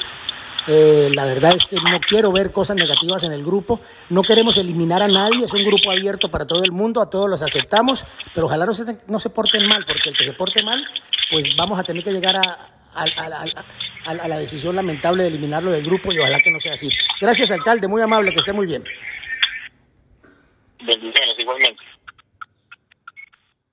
Eh, 0.68 1.11
la 1.14 1.25
verdad 1.25 1.55
es 1.55 1.64
que 1.64 1.77
no 1.77 2.01
quiero 2.01 2.33
ver 2.33 2.51
cosas 2.51 2.77
negativas 2.77 3.22
en 3.22 3.33
el 3.33 3.44
grupo. 3.44 3.81
No 4.11 4.22
queremos 4.22 4.57
eliminar 4.59 5.01
a 5.01 5.09
nadie. 5.09 5.44
Es 5.44 5.55
un 5.55 5.64
grupo 5.64 5.90
abierto 5.90 6.29
para 6.29 6.46
todo 6.46 6.64
el 6.64 6.72
mundo. 6.72 7.01
A 7.01 7.09
todos 7.09 7.31
los 7.31 7.40
aceptamos. 7.40 8.05
Pero 8.35 8.46
ojalá 8.46 8.66
no 8.66 8.75
se, 8.75 8.85
no 9.07 9.20
se 9.20 9.31
porten 9.31 9.66
mal, 9.68 9.85
porque 9.87 10.11
el 10.11 10.16
que 10.16 10.25
se 10.25 10.33
porte 10.33 10.62
mal, 10.62 10.85
pues 11.31 11.46
vamos 11.57 11.79
a 11.79 11.85
tener 11.85 12.03
que 12.03 12.12
llegar 12.12 12.37
a, 12.37 12.76
a, 12.96 14.28
la 14.28 14.38
decisión 14.38 14.74
lamentable 14.76 15.22
de 15.22 15.28
eliminarlo 15.28 15.70
del 15.70 15.85
grupo 15.85 16.12
y 16.12 16.18
ojalá 16.18 16.38
que 16.40 16.50
no 16.50 16.61
sea 16.61 16.74
así. 16.74 16.88
Gracias, 17.20 17.50
alcalde, 17.50 17.88
muy 17.88 18.02
amable, 18.02 18.32
que 18.32 18.40
esté 18.40 18.52
muy 18.52 18.66
bien. 18.66 18.85